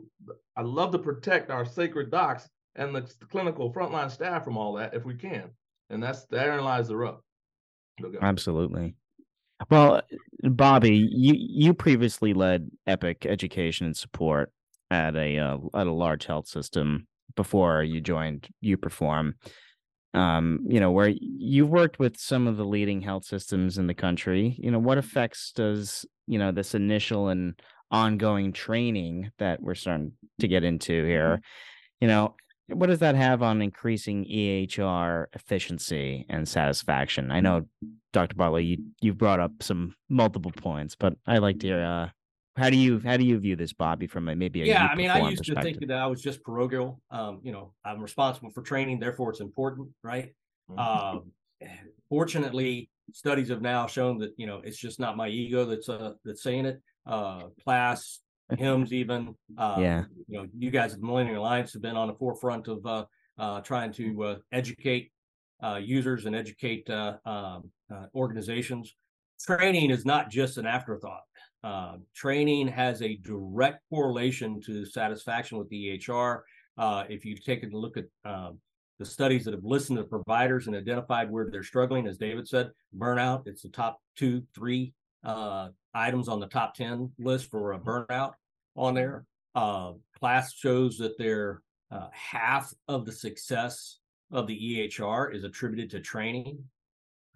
I 0.56 0.62
love 0.62 0.92
to 0.94 1.00
protect 1.00 1.52
our 1.52 1.66
sacred 1.66 2.10
docs 2.10 2.50
and 2.76 2.96
the 2.96 3.02
clinical 3.30 3.74
frontline 3.74 4.10
staff 4.10 4.46
from 4.46 4.58
all 4.58 4.74
that 4.76 4.94
if 4.94 5.04
we 5.04 5.16
can 5.16 5.50
and 5.92 6.02
that's 6.02 6.26
therein 6.26 6.64
lies 6.64 6.88
the 6.88 6.96
rub. 6.96 7.20
Absolutely. 8.22 8.96
Well, 9.70 10.02
Bobby, 10.44 11.08
you 11.12 11.36
you 11.38 11.74
previously 11.74 12.34
led 12.34 12.72
Epic 12.88 13.26
Education 13.26 13.86
and 13.86 13.96
Support 13.96 14.52
at 14.90 15.16
a 15.16 15.38
uh, 15.38 15.58
at 15.76 15.88
a 15.88 15.94
large 15.94 16.26
health 16.26 16.48
system 16.48 17.08
before 17.36 17.84
you 17.84 18.02
joined 18.02 18.48
uPerform. 18.64 19.34
Um, 20.14 20.66
you 20.68 20.80
know, 20.80 20.92
where 20.92 21.14
you've 21.16 21.70
worked 21.70 22.00
with 22.00 22.18
some 22.18 22.48
of 22.48 22.58
the 22.58 22.66
leading 22.66 23.02
health 23.02 23.24
systems 23.24 23.78
in 23.78 23.88
the 23.88 23.94
country. 23.94 24.58
You 24.60 24.72
know, 24.72 24.80
what 24.80 24.98
effects 24.98 25.52
does 25.56 26.06
you 26.28 26.40
know 26.40 26.52
this 26.52 26.74
initial 26.74 27.28
and 27.28 27.60
ongoing 27.92 28.54
training 28.54 29.32
that 29.38 29.62
we're 29.62 29.76
starting 29.76 30.14
to 30.40 30.48
get 30.48 30.64
into 30.64 31.06
here? 31.06 31.36
Mm-hmm. 31.36 31.42
You 32.02 32.08
know, 32.08 32.36
what 32.74 32.88
does 32.88 33.00
that 33.00 33.16
have 33.16 33.42
on 33.42 33.62
increasing 33.62 34.26
EHR 34.26 35.26
efficiency 35.34 36.26
and 36.30 36.48
satisfaction? 36.48 37.32
I 37.32 37.40
know, 37.40 37.66
Dr. 38.14 38.36
Bartley, 38.36 38.66
you 38.66 38.78
you 39.02 39.14
brought 39.14 39.40
up 39.40 39.52
some 39.62 39.96
multiple 40.10 40.52
points, 40.52 40.96
but 40.96 41.16
I 41.26 41.38
like 41.38 41.60
to 41.60 41.68
hear 41.68 41.84
uh, 41.84 42.10
how 42.58 42.70
do 42.70 42.78
you 42.78 43.00
how 43.04 43.18
do 43.18 43.24
you 43.24 43.40
view 43.40 43.56
this, 43.56 43.74
Bobby, 43.74 44.08
from 44.08 44.28
a 44.28 44.36
maybe 44.36 44.62
a 44.62 44.66
yeah? 44.66 44.88
I 44.88 44.96
mean, 44.96 45.10
I 45.10 45.30
used 45.30 45.46
to 45.46 45.62
think 45.62 45.80
that 45.80 45.98
I 45.98 46.08
was 46.08 46.22
just 46.22 46.44
parochial. 46.44 47.02
Um, 47.10 47.40
you 47.44 47.52
know, 47.52 47.74
I'm 47.86 48.02
responsible 48.02 48.50
for 48.52 48.62
training, 48.62 49.00
therefore 49.00 49.32
it's 49.32 49.40
important, 49.40 49.90
right? 50.04 50.34
Mm-hmm. 50.70 50.80
Um, 50.80 51.32
fortunately, 52.10 52.90
studies 53.14 53.50
have 53.50 53.62
now 53.62 53.88
shown 53.88 54.18
that 54.20 54.34
you 54.38 54.48
know 54.48 54.62
it's 54.64 54.78
just 54.78 55.00
not 55.00 55.18
my 55.18 55.28
ego 55.28 55.66
that's 55.66 55.90
uh 55.90 56.14
that's 56.26 56.44
saying 56.44 56.66
it. 56.66 56.82
Uh, 57.06 57.44
KLAS 57.66 58.20
HIMSS 58.58 58.92
even. 58.92 59.36
Uh, 59.58 59.78
yeah. 59.80 60.04
You 60.28 60.38
know, 60.38 60.48
you 60.58 60.72
guys 60.72 60.94
at 60.94 61.00
the 61.00 61.06
millennial 61.06 61.42
Alliance 61.42 61.74
have 61.74 61.82
been 61.82 61.96
on 61.96 62.08
the 62.08 62.14
forefront 62.14 62.68
of 62.68 62.86
uh, 62.86 63.06
uh, 63.38 63.62
trying 63.62 63.92
to 63.94 64.24
uh, 64.24 64.36
educate 64.52 65.12
uh, 65.64 65.80
users 65.82 66.26
and 66.26 66.36
educate 66.36 66.90
uh, 66.90 67.18
um, 67.26 67.72
organizations. 68.16 68.96
Training 69.40 69.90
is 69.90 70.06
not 70.06 70.30
just 70.30 70.58
an 70.58 70.66
afterthought. 70.66 71.24
training 72.16 72.68
has 72.68 73.02
a 73.02 73.18
direct 73.18 73.82
correlation 73.90 74.62
to 74.62 74.86
satisfaction 74.86 75.58
with 75.58 75.70
the 75.70 76.00
EHR. 76.00 76.42
if 77.10 77.26
you 77.26 77.36
take 77.36 77.64
a 77.64 77.68
look 77.68 77.98
at 77.98 78.06
um, 78.26 78.60
the 79.00 79.06
studies 79.06 79.46
that 79.46 79.54
have 79.56 79.64
listened 79.64 79.98
to 79.98 80.04
providers 80.04 80.68
and 80.68 80.76
identified 80.76 81.32
where 81.32 81.50
they're 81.50 81.64
struggling, 81.64 82.06
as 82.06 82.20
David 82.20 82.48
said, 82.48 82.70
burnout, 82.96 83.48
it's 83.48 83.64
the 83.64 83.70
top 83.70 84.00
two, 84.16 84.44
three 84.54 84.94
uh, 85.24 85.70
items 85.94 86.28
on 86.28 86.40
the 86.40 86.48
top 86.48 86.76
10 86.76 87.12
list 87.20 87.50
for 87.50 87.74
a 87.74 87.80
burnout 87.80 88.34
on 88.76 88.94
there. 88.94 89.26
Uh, 89.56 89.94
KLAS 90.22 90.54
shows 90.56 90.98
that 90.98 91.18
they're 91.18 91.62
uh, 91.92 92.08
half 92.12 92.74
of 92.88 93.06
the 93.06 93.12
success 93.12 93.98
of 94.32 94.48
the 94.48 94.58
EHR 94.58 95.36
is 95.36 95.44
attributed 95.44 95.90
to 95.92 96.00
training. 96.00 96.64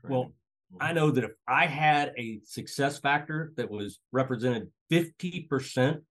Well, 0.08 0.32
I 0.80 0.94
know 0.94 1.12
that 1.12 1.24
if 1.24 1.32
I 1.48 1.66
had 1.66 2.14
a 2.18 2.40
success 2.44 3.00
factor 3.00 3.54
that 3.58 3.70
was 3.70 4.00
represented 4.12 4.70
50% 4.92 6.02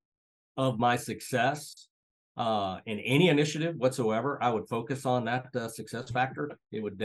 of 0.57 0.79
my 0.79 0.97
success 0.97 1.89
uh, 2.37 2.79
in 2.87 2.99
any 3.01 3.29
initiative 3.29 3.77
whatsoever, 3.77 4.39
I 4.43 4.51
would 4.51 4.69
focus 4.69 5.07
on 5.07 5.25
that 5.27 5.47
uh, 5.55 5.69
success 5.69 6.11
factor. 6.11 6.51
It 6.73 6.83
would 6.83 7.01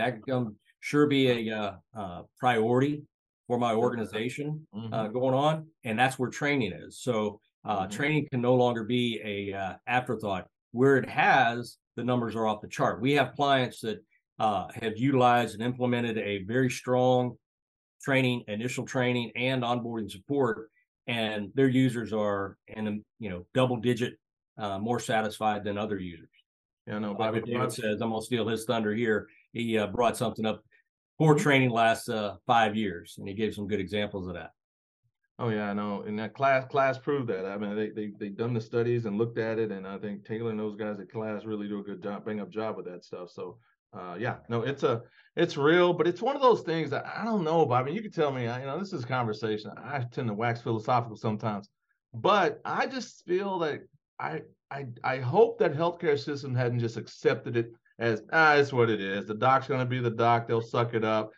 sure 0.80 1.08
be 1.08 1.50
a 1.50 1.56
uh, 1.56 1.74
uh, 1.98 2.22
priority 2.38 3.04
for 3.48 3.58
my 3.58 3.74
organization 3.74 4.66
uh, 4.74 4.78
mm-hmm. 4.78 5.14
going 5.14 5.36
on. 5.36 5.68
And 5.84 5.98
that's 5.98 6.18
where 6.18 6.30
training 6.30 6.72
is. 6.72 7.00
So 7.00 7.40
uh, 7.66 7.82
mm-hmm. 7.82 7.92
Training 7.92 8.28
can 8.32 8.42
no 8.42 8.56
longer 8.56 8.84
be 8.84 9.20
a 9.24 9.58
uh, 9.58 9.74
afterthought. 9.88 10.48
Where 10.72 10.98
it 10.98 11.10
has 11.10 11.78
the 11.96 12.04
numbers 12.04 12.36
are 12.36 12.48
off 12.48 12.62
the 12.62 12.68
chart. 12.68 13.02
We 13.02 13.14
have 13.14 13.34
clients 13.34 13.82
that 13.82 14.04
uh, 14.40 14.68
have 14.82 14.98
utilized 14.98 15.56
and 15.56 15.64
implemented 15.64 16.18
a 16.18 16.44
very 16.44 16.70
strong 16.70 17.36
training, 18.02 18.44
initial 18.48 18.86
training, 18.86 19.32
and 19.36 19.64
onboarding 19.64 20.10
support, 20.10 20.70
and 21.08 21.50
their 21.56 21.68
users 21.68 22.14
are 22.14 22.58
in 22.68 23.04
you 23.20 23.30
know 23.30 23.46
double 23.54 23.78
digit 23.78 24.14
uh, 24.58 24.80
more 24.80 25.00
satisfied 25.00 25.64
than 25.64 25.78
other 25.78 26.00
users. 26.00 26.30
Yeah, 26.88 27.00
no. 27.00 27.14
Bobby 27.14 27.42
David 27.42 27.72
says 27.72 28.02
I'm 28.02 28.12
gonna 28.12 28.22
steal 28.22 28.48
his 28.48 28.66
thunder 28.66 28.94
here. 28.94 29.28
He 29.52 29.78
uh, 29.78 29.88
brought 29.88 30.18
something 30.18 30.46
up. 30.46 30.64
Poor 31.18 31.36
training 31.36 31.72
lasts 31.72 32.08
uh, 32.08 32.36
five 32.48 32.78
years, 32.78 33.16
and 33.18 33.28
he 33.28 33.34
gave 33.34 33.54
some 33.54 33.68
good 33.68 33.82
examples 33.82 34.28
of 34.28 34.36
that. 34.36 34.52
Oh 35.42 35.48
yeah, 35.48 35.70
I 35.70 35.74
know. 35.74 36.04
And 36.06 36.20
that 36.20 36.34
KLAS 36.34 36.70
KLAS 36.70 37.02
proved 37.02 37.30
that. 37.30 37.46
I 37.46 37.58
mean, 37.58 37.74
they 37.74 37.90
they 37.92 38.12
they 38.20 38.28
done 38.28 38.54
the 38.54 38.60
studies 38.60 39.06
and 39.06 39.18
looked 39.18 39.40
at 39.40 39.58
it, 39.58 39.72
and 39.72 39.88
I 39.88 39.98
think 39.98 40.26
Taylor 40.26 40.52
and 40.52 40.60
those 40.60 40.76
guys 40.76 41.00
at 41.00 41.10
KLAS 41.10 41.46
really 41.46 41.70
do 41.70 41.80
a 41.80 41.84
good 41.84 42.04
job, 42.04 42.26
bang 42.26 42.42
up 42.42 42.50
job 42.50 42.76
with 42.76 42.86
that 42.88 43.06
stuff. 43.06 43.32
So 43.32 43.58
uh, 43.94 44.18
yeah, 44.20 44.38
no, 44.50 44.64
it's 44.64 44.84
a 44.84 45.02
it's 45.38 45.56
real, 45.56 45.94
but 45.94 46.08
it's 46.08 46.22
one 46.22 46.36
of 46.36 46.42
those 46.42 46.62
things 46.62 46.90
that 46.90 47.06
I 47.06 47.24
don't 47.24 47.46
know. 47.46 47.72
I 47.72 47.84
mean, 47.84 47.96
you 47.96 48.02
can 48.02 48.12
tell 48.12 48.32
me, 48.32 48.42
you 48.44 48.48
know, 48.48 48.78
this 48.78 48.92
is 48.92 49.06
conversation. 49.06 49.72
I 49.78 50.04
tend 50.12 50.28
to 50.28 50.34
wax 50.34 50.62
philosophical 50.62 51.16
sometimes, 51.16 51.70
but 52.14 52.60
I 52.66 52.86
just 52.88 53.26
feel 53.26 53.60
that 53.60 53.80
I 54.20 54.42
I 54.70 54.88
I 55.06 55.20
hope 55.20 55.58
that 55.60 55.74
healthcare 55.74 56.20
system 56.20 56.54
hadn't 56.54 56.80
just 56.80 56.98
accepted 56.98 57.56
it 57.56 57.72
as 57.98 58.24
ah, 58.34 58.56
it's 58.56 58.74
what 58.74 58.90
it 58.90 59.00
is. 59.00 59.26
The 59.26 59.36
doc's 59.36 59.68
to 59.68 59.86
be 59.86 60.02
the 60.02 60.12
doc. 60.12 60.50
They'll 60.50 60.62
suck 60.62 60.94
it 60.94 61.06
up. 61.06 61.32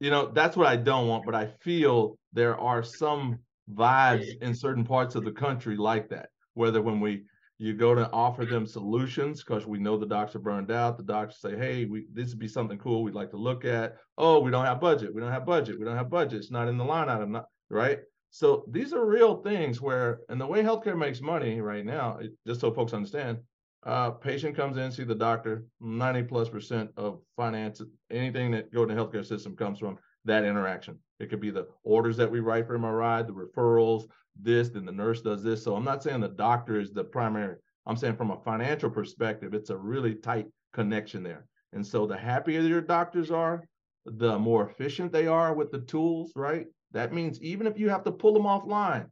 You 0.00 0.10
know, 0.10 0.32
that's 0.32 0.56
what 0.56 0.66
I 0.66 0.74
don't 0.74 1.06
want. 1.06 1.24
But 1.24 1.36
I 1.36 1.46
feel 1.60 2.18
there 2.32 2.58
are 2.58 2.82
some 2.82 3.38
vibes 3.72 4.40
in 4.42 4.54
certain 4.54 4.84
parts 4.84 5.14
of 5.14 5.24
the 5.24 5.32
country 5.32 5.76
like 5.76 6.08
that. 6.10 6.30
Whether 6.54 6.82
when 6.82 7.00
we 7.00 7.24
you 7.58 7.74
go 7.74 7.94
to 7.94 8.10
offer 8.10 8.44
them 8.44 8.66
solutions 8.66 9.44
because 9.44 9.66
we 9.66 9.78
know 9.78 9.96
the 9.96 10.04
docs 10.04 10.34
are 10.34 10.40
burned 10.40 10.72
out. 10.72 10.96
The 10.96 11.04
doctors 11.04 11.40
say, 11.40 11.56
"Hey, 11.56 11.84
we 11.84 12.06
this 12.12 12.30
would 12.30 12.40
be 12.40 12.48
something 12.48 12.76
cool 12.76 13.04
we'd 13.04 13.14
like 13.14 13.30
to 13.30 13.36
look 13.36 13.64
at." 13.64 13.98
Oh, 14.18 14.40
we 14.40 14.50
don't 14.50 14.66
have 14.66 14.80
budget. 14.80 15.14
We 15.14 15.20
don't 15.20 15.30
have 15.30 15.46
budget. 15.46 15.78
We 15.78 15.84
don't 15.84 15.96
have 15.96 16.10
budget. 16.10 16.40
It's 16.40 16.50
not 16.50 16.68
in 16.68 16.76
the 16.76 16.84
line 16.84 17.08
item. 17.08 17.32
Not 17.32 17.46
right. 17.70 18.00
So 18.30 18.64
these 18.68 18.92
are 18.92 19.06
real 19.06 19.42
things 19.42 19.80
where, 19.80 20.20
and 20.28 20.40
the 20.40 20.46
way 20.46 20.62
healthcare 20.62 20.98
makes 20.98 21.20
money 21.20 21.60
right 21.60 21.84
now, 21.84 22.16
it, 22.18 22.32
just 22.46 22.60
so 22.62 22.72
folks 22.72 22.94
understand, 22.94 23.38
uh, 23.84 24.10
patient 24.10 24.56
comes 24.56 24.78
in, 24.78 24.90
see 24.90 25.04
the 25.04 25.14
doctor, 25.14 25.66
90 25.80 26.22
plus 26.24 26.48
percent 26.48 26.90
of 26.96 27.20
finance, 27.36 27.82
anything 28.10 28.50
that 28.52 28.72
go 28.72 28.86
to 28.86 28.94
the 28.94 29.00
healthcare 29.00 29.24
system 29.24 29.54
comes 29.54 29.78
from 29.78 29.98
that 30.24 30.44
interaction. 30.44 30.98
It 31.22 31.30
could 31.30 31.40
be 31.40 31.50
the 31.50 31.68
orders 31.84 32.16
that 32.16 32.30
we 32.30 32.40
write 32.40 32.66
for 32.66 32.76
MRI, 32.76 33.24
the 33.24 33.32
referrals, 33.32 34.08
this, 34.40 34.70
then 34.70 34.84
the 34.84 34.92
nurse 34.92 35.22
does 35.22 35.42
this. 35.42 35.62
So 35.62 35.76
I'm 35.76 35.84
not 35.84 36.02
saying 36.02 36.20
the 36.20 36.28
doctor 36.28 36.80
is 36.80 36.92
the 36.92 37.04
primary. 37.04 37.56
I'm 37.86 37.96
saying 37.96 38.16
from 38.16 38.32
a 38.32 38.40
financial 38.40 38.90
perspective, 38.90 39.54
it's 39.54 39.70
a 39.70 39.76
really 39.76 40.16
tight 40.16 40.46
connection 40.72 41.22
there. 41.22 41.46
And 41.72 41.86
so 41.86 42.06
the 42.06 42.16
happier 42.16 42.60
your 42.60 42.80
doctors 42.80 43.30
are, 43.30 43.62
the 44.04 44.36
more 44.36 44.68
efficient 44.68 45.12
they 45.12 45.28
are 45.28 45.54
with 45.54 45.70
the 45.70 45.80
tools, 45.80 46.32
right? 46.34 46.66
That 46.90 47.12
means 47.12 47.40
even 47.40 47.68
if 47.68 47.78
you 47.78 47.88
have 47.88 48.02
to 48.04 48.12
pull 48.12 48.34
them 48.34 48.42
offline 48.42 49.06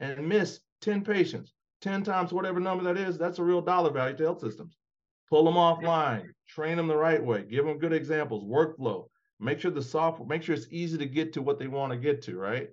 and 0.00 0.28
miss 0.28 0.60
10 0.82 1.02
patients, 1.02 1.54
10 1.80 2.02
times 2.02 2.32
whatever 2.32 2.60
number 2.60 2.84
that 2.84 2.98
is, 2.98 3.16
that's 3.16 3.38
a 3.38 3.42
real 3.42 3.62
dollar 3.62 3.90
value 3.90 4.16
to 4.18 4.24
health 4.24 4.40
systems. 4.40 4.76
Pull 5.30 5.44
them 5.44 5.54
offline, 5.54 6.26
train 6.46 6.76
them 6.76 6.88
the 6.88 6.96
right 6.96 7.24
way, 7.24 7.44
give 7.44 7.64
them 7.64 7.78
good 7.78 7.94
examples, 7.94 8.44
workflow, 8.44 9.06
make 9.40 9.60
sure 9.60 9.70
the 9.70 9.82
software, 9.82 10.26
make 10.28 10.42
sure 10.42 10.54
it's 10.54 10.66
easy 10.70 10.98
to 10.98 11.06
get 11.06 11.32
to 11.34 11.42
what 11.42 11.58
they 11.58 11.66
want 11.66 11.92
to 11.92 11.98
get 11.98 12.22
to, 12.22 12.36
right? 12.36 12.68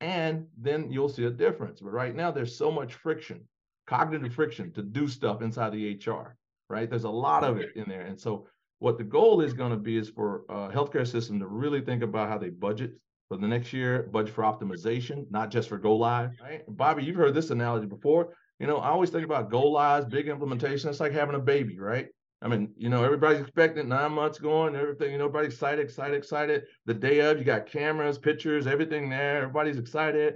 And 0.00 0.46
then 0.58 0.90
you'll 0.90 1.08
see 1.08 1.24
a 1.24 1.30
difference. 1.30 1.80
But 1.80 1.92
right 1.92 2.14
now, 2.14 2.30
there's 2.30 2.56
so 2.56 2.70
much 2.70 2.94
friction, 2.94 3.40
cognitive 3.86 4.34
friction 4.34 4.72
to 4.72 4.82
do 4.82 5.08
stuff 5.08 5.42
inside 5.42 5.72
the 5.72 5.96
EHR, 5.96 6.32
right? 6.68 6.88
There's 6.88 7.04
a 7.04 7.10
lot 7.10 7.44
of 7.44 7.58
it 7.58 7.70
in 7.76 7.88
there. 7.88 8.02
And 8.02 8.20
so, 8.20 8.46
what 8.78 8.98
the 8.98 9.04
goal 9.04 9.40
is 9.40 9.54
going 9.54 9.70
to 9.70 9.78
be 9.78 9.96
is 9.96 10.10
for 10.10 10.42
a 10.50 10.68
healthcare 10.68 11.06
system 11.06 11.40
to 11.40 11.46
really 11.46 11.80
think 11.80 12.02
about 12.02 12.28
how 12.28 12.36
they 12.36 12.50
budget 12.50 12.92
for 13.28 13.38
the 13.38 13.48
next 13.48 13.72
year, 13.72 14.08
budget 14.12 14.34
for 14.34 14.44
optimization, 14.44 15.24
not 15.30 15.50
just 15.50 15.70
for 15.70 15.78
go 15.78 15.96
live. 15.96 16.30
Right? 16.42 16.62
Bobby, 16.68 17.02
you've 17.02 17.16
heard 17.16 17.34
this 17.34 17.50
analogy 17.50 17.86
before. 17.86 18.34
You 18.58 18.66
know, 18.66 18.76
I 18.76 18.88
always 18.88 19.10
think 19.10 19.24
about 19.24 19.50
go 19.50 19.62
lives, 19.62 20.04
big 20.06 20.28
implementation. 20.28 20.90
It's 20.90 21.00
like 21.00 21.12
having 21.12 21.34
a 21.34 21.40
baby, 21.40 21.78
right? 21.78 22.08
I 22.42 22.48
mean, 22.48 22.72
you 22.76 22.90
know, 22.90 23.02
everybody's 23.02 23.40
expecting 23.40 23.88
nine 23.88 24.12
months 24.12 24.38
going, 24.38 24.76
everything, 24.76 25.10
you 25.10 25.18
know, 25.18 25.24
everybody's 25.24 25.54
excited, 25.54 25.82
excited, 25.82 26.16
excited. 26.16 26.64
The 26.84 26.94
day 26.94 27.20
of, 27.20 27.38
you 27.38 27.44
got 27.44 27.66
cameras, 27.66 28.18
pictures, 28.18 28.66
everything 28.66 29.08
there. 29.08 29.38
Everybody's 29.38 29.78
excited. 29.78 30.34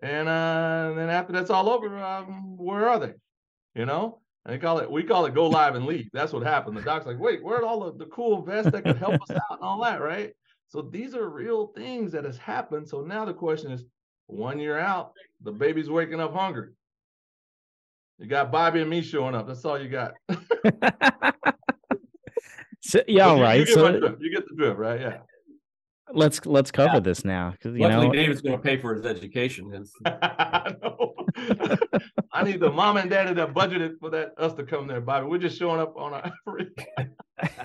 And, 0.00 0.28
uh, 0.28 0.88
and 0.90 0.98
then 0.98 1.10
after 1.10 1.32
that's 1.32 1.50
all 1.50 1.70
over, 1.70 1.96
um, 1.98 2.56
where 2.56 2.88
are 2.88 2.98
they? 2.98 3.14
You 3.74 3.86
know, 3.86 4.20
and 4.44 4.54
they 4.54 4.58
call 4.58 4.78
it, 4.78 4.90
we 4.90 5.04
call 5.04 5.26
it 5.26 5.34
go 5.34 5.46
live 5.46 5.76
and 5.76 5.86
leave. 5.86 6.08
That's 6.12 6.32
what 6.32 6.42
happened. 6.42 6.76
The 6.76 6.82
doc's 6.82 7.06
like, 7.06 7.20
wait, 7.20 7.42
where'd 7.44 7.64
all 7.64 7.84
the, 7.84 8.04
the 8.04 8.10
cool 8.10 8.42
vests 8.42 8.72
that 8.72 8.84
could 8.84 8.96
help 8.96 9.14
us 9.14 9.30
out 9.30 9.58
and 9.58 9.62
all 9.62 9.82
that, 9.82 10.00
right? 10.00 10.32
So 10.66 10.82
these 10.82 11.14
are 11.14 11.28
real 11.28 11.68
things 11.68 12.12
that 12.12 12.24
has 12.24 12.36
happened. 12.36 12.88
So 12.88 13.00
now 13.02 13.24
the 13.24 13.32
question 13.32 13.70
is, 13.70 13.84
one 14.26 14.58
year 14.58 14.78
out, 14.78 15.12
the 15.42 15.52
baby's 15.52 15.88
waking 15.88 16.20
up 16.20 16.34
hungry. 16.34 16.70
You 18.18 18.26
got 18.26 18.50
Bobby 18.50 18.80
and 18.80 18.90
me 18.90 19.00
showing 19.00 19.34
up. 19.36 19.46
That's 19.46 19.64
all 19.64 19.80
you 19.80 19.88
got. 19.88 20.14
so, 22.80 23.00
yeah, 23.06 23.26
all 23.26 23.40
right. 23.40 23.60
You, 23.60 23.66
so 23.66 23.88
you 23.88 24.34
get 24.34 24.48
the 24.48 24.56
drift, 24.56 24.78
right? 24.78 25.00
Yeah. 25.00 25.18
Let's 26.10 26.44
let's 26.46 26.70
cover 26.70 26.94
yeah. 26.94 27.00
this 27.00 27.22
now 27.22 27.50
because 27.50 27.74
you 27.74 27.82
Luckily, 27.82 28.06
know 28.06 28.12
David's 28.14 28.40
going 28.40 28.56
to 28.56 28.62
pay 28.62 28.78
for 28.78 28.94
his 28.94 29.04
education. 29.04 29.84
I, 30.06 30.74
I 32.32 32.44
need 32.44 32.60
the 32.60 32.70
mom 32.72 32.96
and 32.96 33.10
daddy 33.10 33.34
that 33.34 33.52
budgeted 33.52 33.98
for 34.00 34.08
that 34.10 34.32
us 34.38 34.54
to 34.54 34.64
come 34.64 34.86
there, 34.86 35.02
Bobby. 35.02 35.26
We're 35.26 35.36
just 35.36 35.58
showing 35.58 35.80
up 35.80 35.94
on 35.98 36.14
our. 36.14 36.32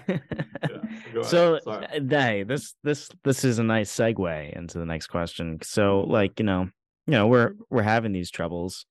yeah, 0.09 1.21
so 1.23 1.57
uh, 1.65 1.87
hey, 1.89 2.43
this 2.43 2.75
this 2.83 3.09
this 3.23 3.45
is 3.45 3.59
a 3.59 3.63
nice 3.63 3.95
segue 3.95 4.57
into 4.57 4.77
the 4.77 4.85
next 4.85 5.07
question. 5.07 5.59
So, 5.63 6.01
like 6.01 6.37
you 6.37 6.45
know, 6.45 6.67
you 7.07 7.13
know, 7.13 7.27
we're 7.27 7.53
we're 7.69 7.81
having 7.81 8.11
these 8.11 8.29
troubles 8.29 8.85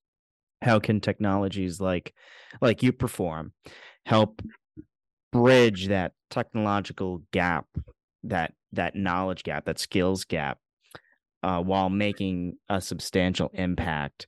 how 0.63 0.79
can 0.79 0.99
technologies 0.99 1.79
like 1.79 2.13
like 2.61 2.79
uPerform 2.79 3.51
help 4.05 4.41
bridge 5.31 5.87
that 5.87 6.13
technological 6.29 7.21
gap 7.31 7.65
that 8.23 8.53
that 8.71 8.95
knowledge 8.95 9.43
gap 9.43 9.65
that 9.65 9.79
skills 9.79 10.23
gap 10.23 10.57
uh, 11.43 11.59
while 11.61 11.89
making 11.89 12.53
a 12.69 12.79
substantial 12.79 13.51
impact 13.53 14.27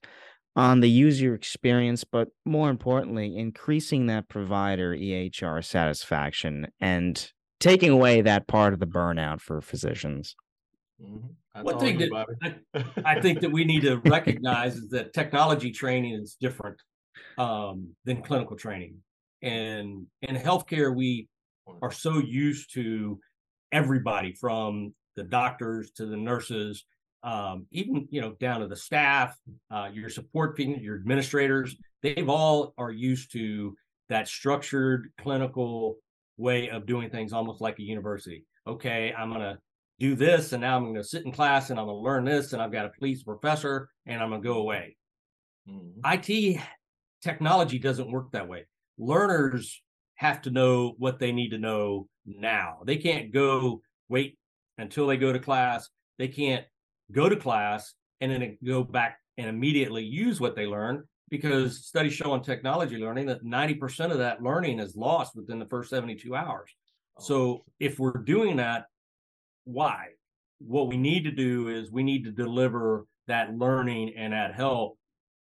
on 0.55 0.79
the 0.79 0.89
user 0.89 1.33
experience 1.33 2.03
but 2.03 2.29
more 2.45 2.69
importantly 2.69 3.37
increasing 3.37 4.07
that 4.07 4.27
provider 4.29 4.93
ehr 4.93 5.61
satisfaction 5.61 6.67
and 6.79 7.31
taking 7.59 7.89
away 7.89 8.21
that 8.21 8.47
part 8.47 8.73
of 8.73 8.79
the 8.79 8.87
burnout 8.87 9.39
for 9.39 9.61
physicians 9.61 10.35
mm-hmm. 11.01 11.61
One 11.61 11.79
thing 11.79 11.97
that 11.99 12.59
I, 12.73 12.83
I, 13.05 13.21
think 13.21 13.39
that 13.39 13.51
we 13.51 13.63
need 13.63 13.81
to 13.83 13.97
recognize 14.05 14.75
is 14.75 14.89
that 14.89 15.13
technology 15.13 15.71
training 15.71 16.13
is 16.13 16.35
different 16.39 16.77
um, 17.37 17.95
than 18.03 18.21
clinical 18.21 18.57
training. 18.57 18.97
And 19.41 20.07
in 20.21 20.35
healthcare, 20.35 20.93
we 20.93 21.27
are 21.81 21.91
so 21.91 22.17
used 22.17 22.73
to 22.73 23.19
everybody 23.71 24.33
from 24.33 24.93
the 25.15 25.23
doctors 25.23 25.91
to 25.91 26.05
the 26.05 26.17
nurses, 26.17 26.85
um, 27.23 27.65
even 27.71 28.07
you 28.11 28.21
know 28.21 28.33
down 28.39 28.61
to 28.61 28.67
the 28.67 28.75
staff, 28.75 29.35
uh, 29.71 29.89
your 29.91 30.09
support 30.09 30.57
team, 30.57 30.77
your 30.79 30.95
administrators. 30.95 31.75
They've 32.03 32.29
all 32.29 32.73
are 32.77 32.91
used 32.91 33.31
to 33.33 33.75
that 34.09 34.27
structured 34.27 35.09
clinical 35.19 35.97
way 36.37 36.69
of 36.69 36.85
doing 36.85 37.09
things, 37.09 37.33
almost 37.33 37.61
like 37.61 37.79
a 37.79 37.83
university. 37.83 38.45
Okay, 38.67 39.13
I'm 39.17 39.31
gonna 39.31 39.57
do 39.99 40.15
this 40.15 40.51
and 40.51 40.61
now 40.61 40.75
I'm 40.75 40.83
going 40.83 40.95
to 40.95 41.03
sit 41.03 41.25
in 41.25 41.31
class 41.31 41.69
and 41.69 41.79
I'm 41.79 41.85
going 41.85 41.97
to 41.97 42.03
learn 42.03 42.25
this 42.25 42.53
and 42.53 42.61
I've 42.61 42.71
got 42.71 42.85
a 42.85 42.91
police 42.97 43.23
professor 43.23 43.89
and 44.05 44.21
I'm 44.21 44.29
going 44.29 44.41
to 44.41 44.47
go 44.47 44.57
away. 44.57 44.97
Mm-hmm. 45.69 46.01
IT 46.05 46.61
technology 47.21 47.79
doesn't 47.79 48.11
work 48.11 48.31
that 48.31 48.47
way. 48.47 48.65
Learners 48.97 49.81
have 50.15 50.41
to 50.43 50.51
know 50.51 50.95
what 50.97 51.19
they 51.19 51.31
need 51.31 51.49
to 51.49 51.57
know 51.57 52.07
now. 52.25 52.79
They 52.85 52.97
can't 52.97 53.31
go 53.31 53.81
wait 54.09 54.37
until 54.77 55.07
they 55.07 55.17
go 55.17 55.31
to 55.31 55.39
class. 55.39 55.89
They 56.17 56.27
can't 56.27 56.65
go 57.11 57.29
to 57.29 57.35
class 57.35 57.93
and 58.21 58.31
then 58.31 58.57
go 58.65 58.83
back 58.83 59.19
and 59.37 59.47
immediately 59.47 60.03
use 60.03 60.39
what 60.39 60.55
they 60.55 60.65
learned 60.65 61.03
because 61.29 61.85
studies 61.85 62.13
show 62.13 62.31
on 62.31 62.41
technology 62.41 62.97
learning 62.97 63.25
that 63.27 63.43
90% 63.43 64.11
of 64.11 64.19
that 64.19 64.41
learning 64.41 64.79
is 64.79 64.95
lost 64.95 65.35
within 65.35 65.59
the 65.59 65.65
first 65.65 65.89
72 65.89 66.35
hours. 66.35 66.71
Oh. 67.17 67.23
So 67.23 67.63
if 67.79 67.99
we're 67.99 68.23
doing 68.23 68.57
that 68.57 68.85
why. 69.65 70.07
What 70.59 70.87
we 70.87 70.97
need 70.97 71.25
to 71.25 71.31
do 71.31 71.67
is 71.67 71.91
we 71.91 72.03
need 72.03 72.23
to 72.23 72.31
deliver 72.31 73.05
that 73.27 73.57
learning 73.57 74.13
and 74.15 74.33
that 74.33 74.55
help 74.55 74.97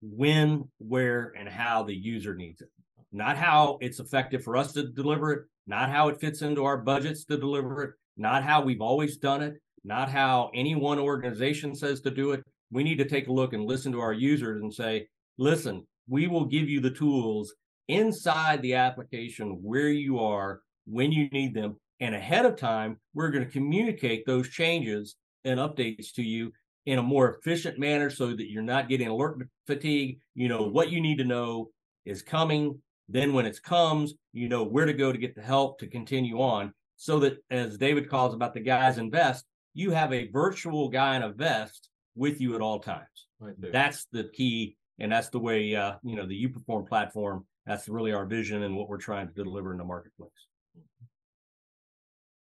when, 0.03 0.69
where, 0.79 1.33
and 1.39 1.49
how 1.49 1.85
the 1.85 1.95
user 1.95 2.35
needs 2.35 2.61
it. 2.61 2.69
Not 3.13 3.37
how 3.37 3.79
it's 3.81 4.01
effective 4.01 4.43
for 4.43 4.57
us 4.57 4.73
to 4.73 4.89
deliver 4.89 5.33
it, 5.33 5.45
not 5.67 5.91
how 5.91 6.09
it 6.09 6.21
fits 6.21 6.43
into 6.43 6.65
our 6.65 6.77
budgets 6.77 7.25
to 7.27 7.37
deliver 7.37 7.83
it, 7.83 7.91
not 8.17 8.45
how 8.45 8.63
we've 8.63 8.81
always 8.81 9.17
done 9.17 9.43
it, 9.43 9.61
not 9.85 10.11
how 10.11 10.51
any 10.55 10.75
one 10.75 10.99
organization 10.99 11.75
says 11.75 12.01
to 12.01 12.11
do 12.11 12.33
it. 12.33 12.43
We 12.71 12.83
need 12.83 12.99
to 12.99 13.09
take 13.09 13.29
a 13.29 13.33
look 13.33 13.53
and 13.53 13.65
listen 13.65 13.93
to 13.93 14.01
our 14.01 14.13
users 14.13 14.61
and 14.61 14.75
say, 14.75 15.07
listen, 15.39 15.87
we 16.09 16.27
will 16.27 16.45
give 16.45 16.69
you 16.69 16.81
the 16.81 16.91
tools 16.91 17.55
inside 17.89 18.63
the 18.63 18.75
application 18.75 19.61
where 19.63 19.89
you 19.89 20.19
are 20.19 20.61
when 20.87 21.13
you 21.13 21.29
need 21.29 21.55
them. 21.55 21.77
And 22.01 22.15
ahead 22.15 22.45
of 22.45 22.57
time, 22.57 22.99
we're 23.15 23.31
going 23.31 23.45
to 23.45 23.51
communicate 23.51 24.27
those 24.27 24.49
changes 24.49 25.17
and 25.45 25.59
updates 25.59 26.13
to 26.15 26.23
you 26.23 26.53
in 26.85 26.99
a 26.99 27.03
more 27.03 27.35
efficient 27.35 27.79
manner 27.79 28.11
so 28.11 28.29
that 28.29 28.51
you're 28.51 28.63
not 28.63 28.89
getting 28.89 29.09
alert 29.09 29.49
fatigue. 29.67 30.21
You 30.35 30.49
know 30.49 30.63
what 30.63 30.91
you 30.91 31.01
need 31.01 31.19
to 31.19 31.25
know 31.25 31.71
is 32.05 32.23
coming. 32.23 32.81
Then 33.09 33.33
when 33.33 33.47
it 33.47 33.63
comes, 33.63 34.15
you 34.33 34.49
know 34.49 34.65
where 34.65 34.87
to 34.87 34.93
go 34.93 35.13
to 35.13 35.19
get 35.19 35.35
the 35.35 35.43
help 35.43 35.79
to 35.81 35.87
continue 35.87 36.41
on. 36.41 36.73
So 36.97 37.19
that 37.21 37.39
as 37.51 37.77
David 37.77 38.09
calls 38.09 38.35
about 38.35 38.55
the 38.55 38.61
guys 38.61 38.99
in 38.99 39.11
vest, 39.11 39.45
you 39.75 39.91
have 39.91 40.13
a 40.13 40.29
virtual 40.29 40.89
guy 40.89 41.17
in 41.17 41.23
a 41.23 41.33
vest 41.33 41.91
with 42.15 42.41
you 42.41 42.55
at 42.55 42.61
all 42.61 42.81
times. 42.81 43.27
Right 43.39 43.55
that's 43.73 44.07
the 44.13 44.25
key, 44.33 44.77
and 44.99 45.13
that's 45.13 45.29
the 45.29 45.39
way 45.39 45.75
uh, 45.75 45.95
you 46.03 46.17
know 46.17 46.27
the 46.27 46.49
uPerform 46.49 46.89
platform. 46.89 47.45
That's 47.67 47.89
really 47.89 48.13
our 48.13 48.27
vision 48.27 48.63
and 48.63 48.77
what 48.77 48.89
we're 48.89 48.97
trying 48.97 49.29
to 49.29 49.35
deliver 49.35 49.73
in 49.73 49.79
the 49.79 49.85
marketplace. 49.85 50.31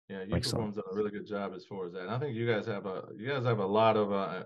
Yeah, 0.10 0.26
uPerform's 0.26 0.76
done 0.76 0.86
a 0.92 0.96
really 0.96 1.12
good 1.12 1.28
job 1.28 1.54
as 1.56 1.66
far 1.66 1.86
as 1.86 1.94
that. 1.94 2.02
And 2.02 2.10
I 2.10 2.18
think 2.18 2.36
you 2.36 2.52
guys 2.52 2.66
have 2.66 2.86
a 2.88 3.04
you 3.16 3.28
guys 3.28 3.46
have 3.46 3.60
a 3.60 3.66
lot 3.66 3.96
of 3.96 4.12
uh, 4.12 4.44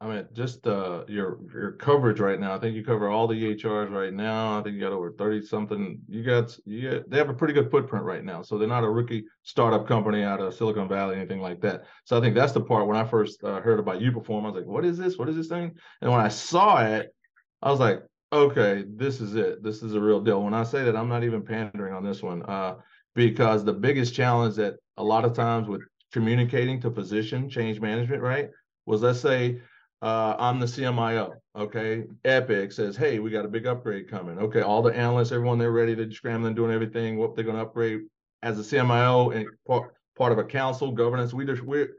I 0.00 0.08
mean, 0.08 0.26
just 0.34 0.66
uh, 0.66 1.04
your 1.08 1.38
your 1.54 1.72
coverage 1.72 2.20
right 2.20 2.38
now. 2.38 2.54
I 2.54 2.58
think 2.58 2.76
you 2.76 2.84
cover 2.84 3.08
all 3.08 3.26
the 3.26 3.34
EHRs 3.34 3.90
right 3.90 4.12
now. 4.12 4.58
I 4.58 4.62
think 4.62 4.74
you 4.74 4.80
got 4.80 4.92
over 4.92 5.12
thirty 5.12 5.40
something. 5.40 6.00
You 6.08 6.22
got 6.22 6.56
you 6.66 6.90
got, 6.90 7.10
they 7.10 7.16
have 7.16 7.30
a 7.30 7.34
pretty 7.34 7.54
good 7.54 7.70
footprint 7.70 8.04
right 8.04 8.22
now. 8.22 8.42
So 8.42 8.58
they're 8.58 8.68
not 8.68 8.84
a 8.84 8.90
rookie 8.90 9.24
startup 9.42 9.88
company 9.88 10.22
out 10.22 10.40
of 10.40 10.54
Silicon 10.54 10.88
Valley, 10.88 11.16
anything 11.16 11.40
like 11.40 11.62
that. 11.62 11.84
So 12.04 12.18
I 12.18 12.20
think 12.20 12.34
that's 12.34 12.52
the 12.52 12.60
part 12.60 12.86
when 12.86 12.96
I 12.96 13.04
first 13.04 13.42
uh, 13.42 13.60
heard 13.60 13.78
about 13.78 14.00
uPerform, 14.00 14.42
I 14.42 14.48
was 14.48 14.54
like, 14.54 14.66
"What 14.66 14.84
is 14.84 14.98
this? 14.98 15.16
What 15.16 15.30
is 15.30 15.36
this 15.36 15.48
thing?" 15.48 15.74
And 16.02 16.10
when 16.10 16.20
I 16.20 16.28
saw 16.28 16.84
it, 16.84 17.14
I 17.62 17.70
was 17.70 17.80
like, 17.80 18.02
"Okay, 18.32 18.84
this 18.86 19.22
is 19.22 19.34
it. 19.34 19.62
This 19.62 19.82
is 19.82 19.94
a 19.94 20.00
real 20.00 20.20
deal." 20.20 20.42
When 20.42 20.54
I 20.54 20.64
say 20.64 20.84
that, 20.84 20.96
I'm 20.96 21.08
not 21.08 21.24
even 21.24 21.42
pandering 21.42 21.94
on 21.94 22.04
this 22.04 22.22
one, 22.22 22.42
uh, 22.42 22.74
because 23.14 23.64
the 23.64 23.72
biggest 23.72 24.14
challenge 24.14 24.56
that 24.56 24.74
a 24.96 25.04
lot 25.04 25.24
of 25.24 25.34
times 25.34 25.68
with 25.68 25.82
communicating 26.12 26.80
to 26.80 26.90
position 26.90 27.48
change 27.48 27.80
management, 27.80 28.22
right, 28.22 28.50
was 28.86 29.02
let's 29.02 29.20
say 29.20 29.60
uh, 30.02 30.36
I'm 30.38 30.60
the 30.60 30.66
CMIO. 30.66 31.32
Okay. 31.56 32.04
Epic 32.24 32.72
says, 32.72 32.96
hey, 32.96 33.18
we 33.18 33.30
got 33.30 33.44
a 33.44 33.48
big 33.48 33.66
upgrade 33.66 34.10
coming. 34.10 34.38
Okay. 34.38 34.60
All 34.60 34.82
the 34.82 34.94
analysts, 34.94 35.32
everyone, 35.32 35.58
they're 35.58 35.72
ready 35.72 35.96
to 35.96 36.12
scramble 36.12 36.46
and 36.46 36.56
doing 36.56 36.70
everything. 36.70 37.16
What 37.16 37.34
they're 37.34 37.44
going 37.44 37.56
to 37.56 37.62
upgrade 37.62 38.02
as 38.42 38.58
a 38.58 38.62
CMIO 38.62 39.34
and 39.34 39.46
part, 39.66 39.94
part 40.16 40.32
of 40.32 40.38
a 40.38 40.44
council 40.44 40.92
governance. 40.92 41.32
We 41.32 41.46
just, 41.46 41.62
we're, 41.62 41.94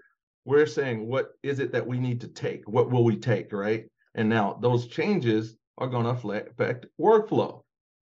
we're 0.45 0.67
saying, 0.67 1.07
what 1.07 1.31
is 1.43 1.59
it 1.59 1.71
that 1.71 1.85
we 1.85 1.99
need 1.99 2.21
to 2.21 2.27
take? 2.27 2.69
What 2.69 2.91
will 2.91 3.03
we 3.03 3.17
take? 3.17 3.51
Right. 3.51 3.85
And 4.15 4.29
now 4.29 4.57
those 4.61 4.87
changes 4.87 5.55
are 5.77 5.87
going 5.87 6.05
to 6.05 6.11
affect 6.11 6.85
workflow, 6.99 7.61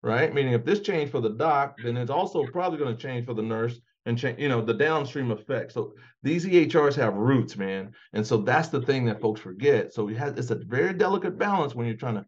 right? 0.03 0.33
Meaning 0.33 0.53
if 0.53 0.65
this 0.65 0.81
change 0.81 1.11
for 1.11 1.21
the 1.21 1.31
doc, 1.31 1.77
then 1.83 1.97
it's 1.97 2.11
also 2.11 2.45
probably 2.47 2.79
going 2.79 2.95
to 2.95 3.03
change 3.03 3.27
for 3.27 3.35
the 3.35 3.43
nurse 3.43 3.81
and 4.11 4.19
change, 4.19 4.39
you 4.39 4.49
know, 4.49 4.61
the 4.61 4.75
downstream 4.75 5.31
effects. 5.31 5.75
So 5.75 5.95
these 6.23 6.45
EHRs 6.45 6.97
have 6.97 7.15
roots, 7.15 7.57
man. 7.57 7.93
And 8.13 8.27
so 8.27 8.37
that's 8.39 8.69
the 8.69 8.83
thing 8.83 9.07
that 9.07 9.21
folks 9.21 9.41
forget. 9.41 9.95
So 9.95 10.09
it's 10.09 10.51
a 10.51 10.57
very 10.57 10.93
delicate 10.93 11.39
balance 11.39 11.75
when 11.75 11.87
you're 11.87 11.97
trying 11.97 12.17
to 12.17 12.27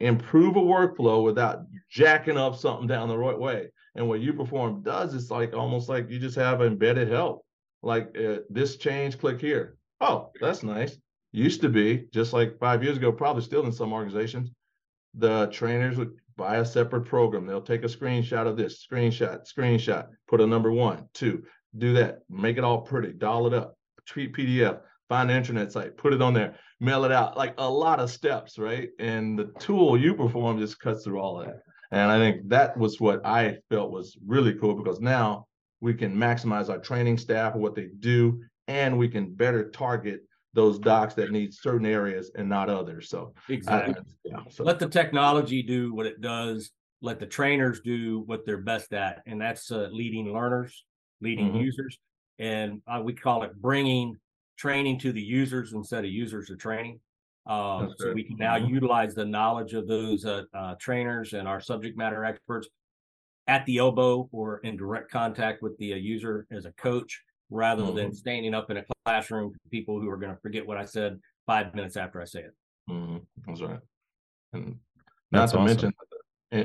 improve 0.00 0.56
a 0.56 0.60
workflow 0.60 1.24
without 1.24 1.62
jacking 1.88 2.36
up 2.36 2.56
something 2.56 2.86
down 2.86 3.08
the 3.08 3.16
right 3.16 3.38
way. 3.38 3.70
And 3.94 4.08
what 4.08 4.20
uPerform 4.20 4.82
does 4.82 5.14
is 5.14 5.30
like 5.30 5.54
almost 5.54 5.88
like 5.88 6.10
you 6.10 6.18
just 6.18 6.36
have 6.36 6.60
embedded 6.60 7.08
help. 7.08 7.44
Like 7.82 8.16
uh, 8.18 8.40
this 8.50 8.76
change, 8.76 9.18
click 9.18 9.40
here. 9.40 9.76
Oh, 10.00 10.30
that's 10.40 10.62
nice. 10.62 10.98
Used 11.32 11.60
to 11.62 11.68
be 11.68 12.06
just 12.12 12.32
like 12.32 12.58
five 12.58 12.82
years 12.82 12.96
ago, 12.96 13.12
probably 13.12 13.42
still 13.42 13.64
in 13.64 13.72
some 13.72 13.92
organizations. 13.92 14.50
The 15.14 15.46
trainers 15.46 15.96
would 15.96 16.12
buy 16.40 16.56
a 16.56 16.64
separate 16.64 17.02
program. 17.02 17.46
They'll 17.46 17.60
take 17.60 17.84
a 17.84 17.86
screenshot 17.86 18.46
of 18.46 18.56
this, 18.56 18.86
screenshot, 18.90 19.46
screenshot, 19.46 20.06
put 20.26 20.40
a 20.40 20.46
number 20.46 20.72
one, 20.72 21.06
two, 21.12 21.44
do 21.76 21.92
that, 21.92 22.20
make 22.30 22.56
it 22.56 22.64
all 22.64 22.80
pretty, 22.80 23.12
doll 23.12 23.46
it 23.46 23.52
up, 23.52 23.76
tweet 24.06 24.34
PDF, 24.34 24.80
find 25.10 25.30
an 25.30 25.36
internet 25.36 25.70
site, 25.70 25.98
put 25.98 26.14
it 26.14 26.22
on 26.22 26.32
there, 26.32 26.56
mail 26.80 27.04
it 27.04 27.12
out, 27.12 27.36
like 27.36 27.54
a 27.58 27.70
lot 27.70 28.00
of 28.00 28.10
steps, 28.10 28.58
right? 28.58 28.88
And 28.98 29.38
the 29.38 29.52
tool 29.58 29.98
uPerform 29.98 30.58
just 30.58 30.80
cuts 30.80 31.04
through 31.04 31.20
all 31.20 31.40
of 31.40 31.46
that. 31.46 31.60
And 31.90 32.10
I 32.10 32.18
think 32.18 32.48
that 32.48 32.74
was 32.78 32.98
what 33.00 33.24
I 33.26 33.58
felt 33.68 33.90
was 33.90 34.16
really 34.26 34.54
cool 34.54 34.74
because 34.74 34.98
now 34.98 35.46
we 35.82 35.92
can 35.92 36.16
maximize 36.16 36.70
our 36.70 36.78
training 36.78 37.18
staff 37.18 37.54
what 37.54 37.74
they 37.74 37.88
do, 37.98 38.40
and 38.66 38.96
we 38.96 39.08
can 39.08 39.34
better 39.34 39.70
target 39.70 40.22
those 40.52 40.78
docs 40.78 41.14
that 41.14 41.30
need 41.30 41.54
certain 41.54 41.86
areas 41.86 42.30
and 42.34 42.48
not 42.48 42.68
others. 42.68 43.08
So 43.08 43.32
exactly. 43.48 43.94
I, 43.94 44.02
yeah, 44.24 44.40
so. 44.48 44.64
Let 44.64 44.78
the 44.78 44.88
technology 44.88 45.62
do 45.62 45.94
what 45.94 46.06
it 46.06 46.20
does. 46.20 46.70
Let 47.02 47.18
the 47.18 47.26
trainers 47.26 47.80
do 47.80 48.20
what 48.26 48.44
they're 48.44 48.58
best 48.58 48.92
at, 48.92 49.22
and 49.26 49.40
that's 49.40 49.70
uh, 49.70 49.88
leading 49.90 50.32
learners, 50.32 50.84
leading 51.20 51.48
mm-hmm. 51.48 51.60
users, 51.60 51.98
and 52.38 52.82
uh, 52.86 53.00
we 53.02 53.14
call 53.14 53.42
it 53.42 53.54
bringing 53.54 54.16
training 54.58 54.98
to 54.98 55.12
the 55.12 55.22
users 55.22 55.72
instead 55.72 56.04
of 56.04 56.10
users 56.10 56.48
to 56.48 56.56
training. 56.56 57.00
Uh, 57.46 57.88
so 57.96 58.12
we 58.12 58.22
can 58.22 58.36
now 58.36 58.58
mm-hmm. 58.58 58.74
utilize 58.74 59.14
the 59.14 59.24
knowledge 59.24 59.72
of 59.72 59.88
those 59.88 60.26
uh, 60.26 60.42
uh, 60.52 60.74
trainers 60.78 61.32
and 61.32 61.48
our 61.48 61.60
subject 61.60 61.96
matter 61.96 62.24
experts 62.24 62.68
at 63.46 63.64
the 63.64 63.78
elbow 63.78 64.28
or 64.30 64.58
in 64.58 64.76
direct 64.76 65.10
contact 65.10 65.62
with 65.62 65.76
the 65.78 65.94
uh, 65.94 65.96
user 65.96 66.46
as 66.50 66.66
a 66.66 66.72
coach 66.72 67.22
rather 67.50 67.82
mm-hmm. 67.82 67.96
than 67.96 68.14
standing 68.14 68.54
up 68.54 68.70
in 68.70 68.78
a 68.78 68.84
classroom 69.04 69.52
for 69.52 69.58
people 69.70 70.00
who 70.00 70.08
are 70.08 70.16
going 70.16 70.34
to 70.34 70.40
forget 70.40 70.66
what 70.66 70.76
I 70.76 70.84
said 70.84 71.18
five 71.46 71.74
minutes 71.74 71.96
after 71.96 72.20
I 72.20 72.24
say 72.24 72.40
it. 72.40 72.54
Mm-hmm. 72.88 73.18
That's 73.46 73.62
right. 73.62 73.80
And 74.52 74.76
not 75.32 75.40
That's 75.40 75.52
to 75.52 75.58
awesome. 75.58 75.66
mention 75.66 75.92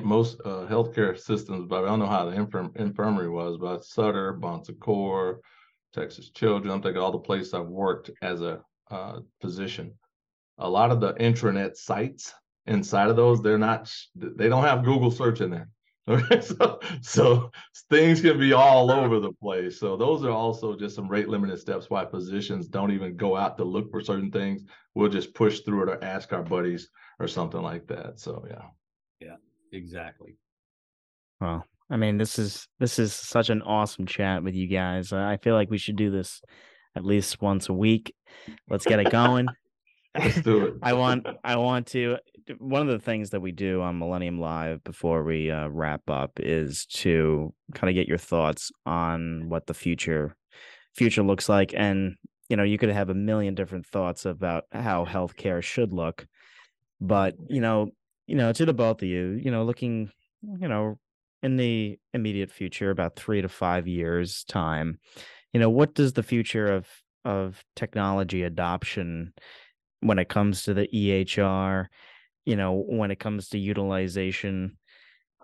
most 0.03 0.39
uh, 0.45 0.65
healthcare 0.67 1.17
systems, 1.17 1.65
but 1.67 1.83
I 1.83 1.87
don't 1.87 1.99
know 1.99 2.07
how 2.07 2.25
the 2.25 2.35
infirm- 2.35 2.73
infirmary 2.75 3.29
was, 3.29 3.57
but 3.57 3.85
Sutter, 3.85 4.33
Bon 4.33 4.63
Secours, 4.63 5.37
Texas 5.93 6.31
Children, 6.31 6.73
I'm 6.73 6.81
thinking 6.81 7.01
all 7.01 7.11
the 7.11 7.19
places 7.19 7.53
I've 7.53 7.67
worked 7.67 8.09
as 8.21 8.41
a 8.41 8.61
uh, 8.89 9.19
physician. 9.41 9.93
A 10.57 10.69
lot 10.69 10.91
of 10.91 10.99
the 10.99 11.13
intranet 11.13 11.75
sites 11.75 12.33
inside 12.65 13.09
of 13.09 13.15
those, 13.15 13.41
they're 13.41 13.57
not, 13.57 13.91
they 14.15 14.49
don't 14.49 14.63
have 14.63 14.83
Google 14.83 15.11
search 15.11 15.41
in 15.41 15.51
there. 15.51 15.69
Okay, 16.07 16.41
so 16.41 16.79
so 17.01 17.51
things 17.89 18.21
can 18.21 18.39
be 18.39 18.53
all 18.53 18.91
over 18.91 19.19
the 19.19 19.33
place. 19.33 19.79
So 19.79 19.97
those 19.97 20.23
are 20.23 20.31
also 20.31 20.75
just 20.75 20.95
some 20.95 21.07
rate 21.07 21.29
limited 21.29 21.59
steps 21.59 21.89
why 21.89 22.05
physicians 22.05 22.67
don't 22.67 22.91
even 22.91 23.15
go 23.15 23.35
out 23.35 23.57
to 23.57 23.63
look 23.63 23.89
for 23.89 24.01
certain 24.01 24.31
things. 24.31 24.63
We'll 24.93 25.09
just 25.09 25.33
push 25.33 25.61
through 25.61 25.83
it 25.83 25.89
or 25.89 26.03
ask 26.03 26.31
our 26.31 26.43
buddies 26.43 26.89
or 27.19 27.27
something 27.27 27.61
like 27.61 27.87
that. 27.87 28.19
So 28.19 28.45
yeah. 28.47 28.65
Yeah, 29.19 29.35
exactly. 29.71 30.37
Well, 31.41 31.65
I 31.89 31.97
mean, 31.97 32.17
this 32.17 32.37
is 32.39 32.67
this 32.79 32.99
is 32.99 33.13
such 33.13 33.49
an 33.49 33.61
awesome 33.61 34.05
chat 34.05 34.43
with 34.43 34.55
you 34.55 34.67
guys. 34.67 35.11
I 35.11 35.37
feel 35.37 35.55
like 35.55 35.69
we 35.69 35.77
should 35.77 35.95
do 35.95 36.11
this 36.11 36.41
at 36.95 37.05
least 37.05 37.41
once 37.41 37.69
a 37.69 37.73
week. 37.73 38.13
Let's 38.69 38.85
get 38.85 38.99
it 38.99 39.11
going. 39.11 39.47
Let's 40.17 40.41
do 40.41 40.65
it. 40.65 40.73
I 40.81 40.93
want 40.93 41.27
I 41.43 41.55
want 41.57 41.87
to 41.87 42.17
one 42.59 42.81
of 42.81 42.87
the 42.87 42.99
things 42.99 43.31
that 43.31 43.41
we 43.41 43.51
do 43.51 43.81
on 43.81 43.97
Millennium 43.97 44.39
Live 44.39 44.83
before 44.83 45.23
we 45.23 45.49
uh, 45.51 45.67
wrap 45.67 46.09
up 46.09 46.39
is 46.39 46.85
to 46.87 47.53
kind 47.73 47.89
of 47.89 47.95
get 47.95 48.07
your 48.07 48.17
thoughts 48.17 48.71
on 48.85 49.49
what 49.49 49.67
the 49.67 49.73
future 49.73 50.35
future 50.95 51.23
looks 51.23 51.49
like 51.49 51.73
and 51.75 52.15
you 52.49 52.55
know 52.55 52.63
you 52.63 52.77
could 52.77 52.89
have 52.89 53.09
a 53.09 53.13
million 53.15 53.53
different 53.55 53.85
thoughts 53.85 54.25
about 54.25 54.63
how 54.71 55.05
healthcare 55.05 55.61
should 55.61 55.91
look 55.91 56.25
but 57.01 57.35
you 57.49 57.59
know 57.59 57.89
you 58.27 58.35
know 58.35 58.53
to 58.53 58.65
the 58.65 58.73
both 58.73 59.01
of 59.01 59.07
you 59.07 59.39
you 59.43 59.51
know 59.51 59.63
looking 59.63 60.09
you 60.59 60.67
know 60.67 60.97
in 61.43 61.57
the 61.57 61.99
immediate 62.13 62.49
future 62.49 62.91
about 62.91 63.15
3 63.15 63.41
to 63.41 63.49
5 63.49 63.87
years 63.87 64.45
time 64.45 64.99
you 65.51 65.59
know 65.59 65.69
what 65.69 65.93
does 65.93 66.13
the 66.13 66.23
future 66.23 66.67
of 66.67 66.87
of 67.25 67.63
technology 67.75 68.43
adoption 68.43 69.33
when 70.05 70.19
it 70.19 70.29
comes 70.29 70.63
to 70.63 70.73
the 70.73 70.87
EHR 70.87 71.87
you 72.45 72.55
know, 72.55 72.73
when 72.73 73.11
it 73.11 73.19
comes 73.19 73.49
to 73.49 73.59
utilization. 73.59 74.77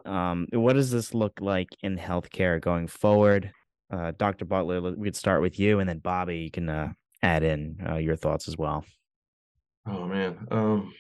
Um, 0.06 0.48
what 0.52 0.74
does 0.74 0.92
this 0.92 1.14
look 1.14 1.34
like 1.42 1.70
in 1.82 1.98
healthcare 1.98 2.62
going 2.62 2.88
forward? 2.88 3.52
Uh, 3.92 4.14
Dr. 4.18 4.46
Butler, 4.46 4.82
we 4.82 5.08
could 5.08 5.16
start 5.16 5.42
with 5.42 5.60
you, 5.60 5.80
and 5.80 5.90
then 5.90 6.00
Bobby, 6.00 6.38
you 6.38 6.52
can 6.52 6.70
uh, 6.70 6.94
add 7.22 7.44
in 7.44 7.78
uh, 7.88 7.96
your 7.98 8.16
thoughts 8.16 8.48
as 8.48 8.58
well. 8.58 8.86
Oh 9.86 10.06
man, 10.06 10.48
um, 10.52 10.94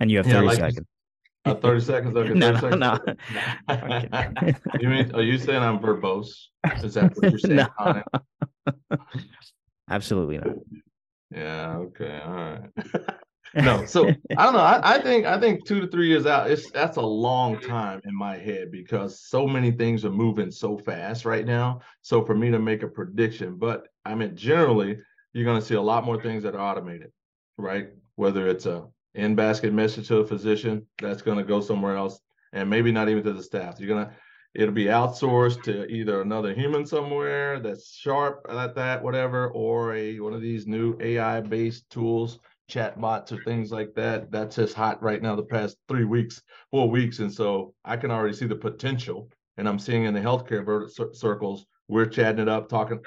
and 0.00 0.10
you 0.10 0.18
have 0.18 0.26
thirty 0.26 0.38
yeah, 0.38 0.42
like 0.42 0.58
seconds. 0.58 0.86
Uh, 1.44 1.54
thirty 1.54 1.80
seconds. 1.80 2.16
Okay, 2.16 2.28
30 2.34 2.38
no, 2.38 2.54
seconds. 2.54 2.76
no, 2.76 2.98
no. 3.68 4.52
you 4.80 4.88
mean? 4.88 5.14
Are 5.14 5.22
you 5.22 5.38
saying 5.38 5.62
I'm 5.62 5.78
verbose? 5.78 6.28
Is 6.82 6.94
that 6.94 7.16
what 7.16 7.30
you're 7.30 7.38
saying? 7.38 7.66
no. 7.86 8.02
Absolutely 9.90 10.38
not. 10.38 10.56
Yeah. 11.34 11.76
Okay. 11.76 12.20
All 12.24 12.32
right 12.32 12.60
no, 13.54 13.84
so 13.86 14.08
I 14.36 14.44
don't 14.44 14.54
know. 14.54 14.60
I, 14.60 14.96
I, 14.96 15.02
think 15.02 15.26
I 15.26 15.38
think 15.38 15.64
two 15.64 15.80
to 15.80 15.86
three 15.86 16.08
years 16.08 16.26
out, 16.26 16.50
it's 16.50 16.70
that's 16.70 16.96
a 16.96 17.02
long 17.02 17.60
time 17.60 18.00
in 18.04 18.16
my 18.16 18.36
head 18.36 18.70
because 18.70 19.20
so 19.20 19.46
many 19.46 19.70
things 19.70 20.04
are 20.04 20.10
moving 20.10 20.50
so 20.50 20.78
fast 20.78 21.24
right 21.24 21.46
now. 21.46 21.80
So 22.02 22.24
for 22.24 22.34
me 22.34 22.50
to 22.50 22.58
make 22.58 22.82
a 22.82 22.88
prediction, 22.88 23.56
but 23.56 23.88
I 24.04 24.14
mean 24.14 24.36
generally, 24.36 24.98
you're 25.32 25.44
going 25.44 25.60
to 25.60 25.66
see 25.66 25.74
a 25.74 25.82
lot 25.82 26.04
more 26.04 26.20
things 26.20 26.42
that 26.42 26.54
are 26.54 26.60
automated, 26.60 27.12
right? 27.56 27.88
Whether 28.16 28.48
it's 28.48 28.66
a 28.66 28.86
in 29.14 29.34
basket 29.36 29.72
message 29.72 30.08
to 30.08 30.18
a 30.18 30.26
physician 30.26 30.86
that's 31.00 31.22
going 31.22 31.38
to 31.38 31.44
go 31.44 31.60
somewhere 31.60 31.96
else, 31.96 32.20
and 32.52 32.68
maybe 32.68 32.90
not 32.90 33.08
even 33.08 33.22
to 33.24 33.32
the 33.32 33.42
staff. 33.42 33.78
You're 33.78 33.88
gonna 33.88 34.12
it'll 34.54 34.74
be 34.74 34.86
outsourced 34.86 35.62
to 35.64 35.86
either 35.86 36.20
another 36.20 36.54
human 36.54 36.86
somewhere 36.86 37.60
that's 37.60 37.94
sharp 37.94 38.46
at 38.48 38.74
that, 38.74 39.02
whatever, 39.02 39.48
or 39.48 39.94
a 39.94 40.20
one 40.20 40.32
of 40.32 40.40
these 40.40 40.66
new 40.66 40.96
AI 41.00 41.40
based 41.40 41.88
tools, 41.90 42.38
chatbots 42.70 43.32
or 43.32 43.42
things 43.44 43.72
like 43.72 43.94
that. 43.94 44.30
That's 44.30 44.56
just 44.56 44.74
hot 44.74 45.02
right 45.02 45.22
now. 45.22 45.34
The 45.34 45.42
past 45.42 45.76
three 45.88 46.04
weeks, 46.04 46.40
four 46.70 46.88
weeks, 46.88 47.18
and 47.18 47.32
so 47.32 47.74
I 47.84 47.96
can 47.96 48.10
already 48.10 48.34
see 48.34 48.46
the 48.46 48.56
potential. 48.56 49.30
And 49.56 49.68
I'm 49.68 49.78
seeing 49.78 50.04
in 50.04 50.14
the 50.14 50.20
healthcare 50.20 50.88
circles, 51.14 51.66
we're 51.88 52.06
chatting 52.06 52.40
it 52.40 52.48
up, 52.48 52.68
talking. 52.68 53.00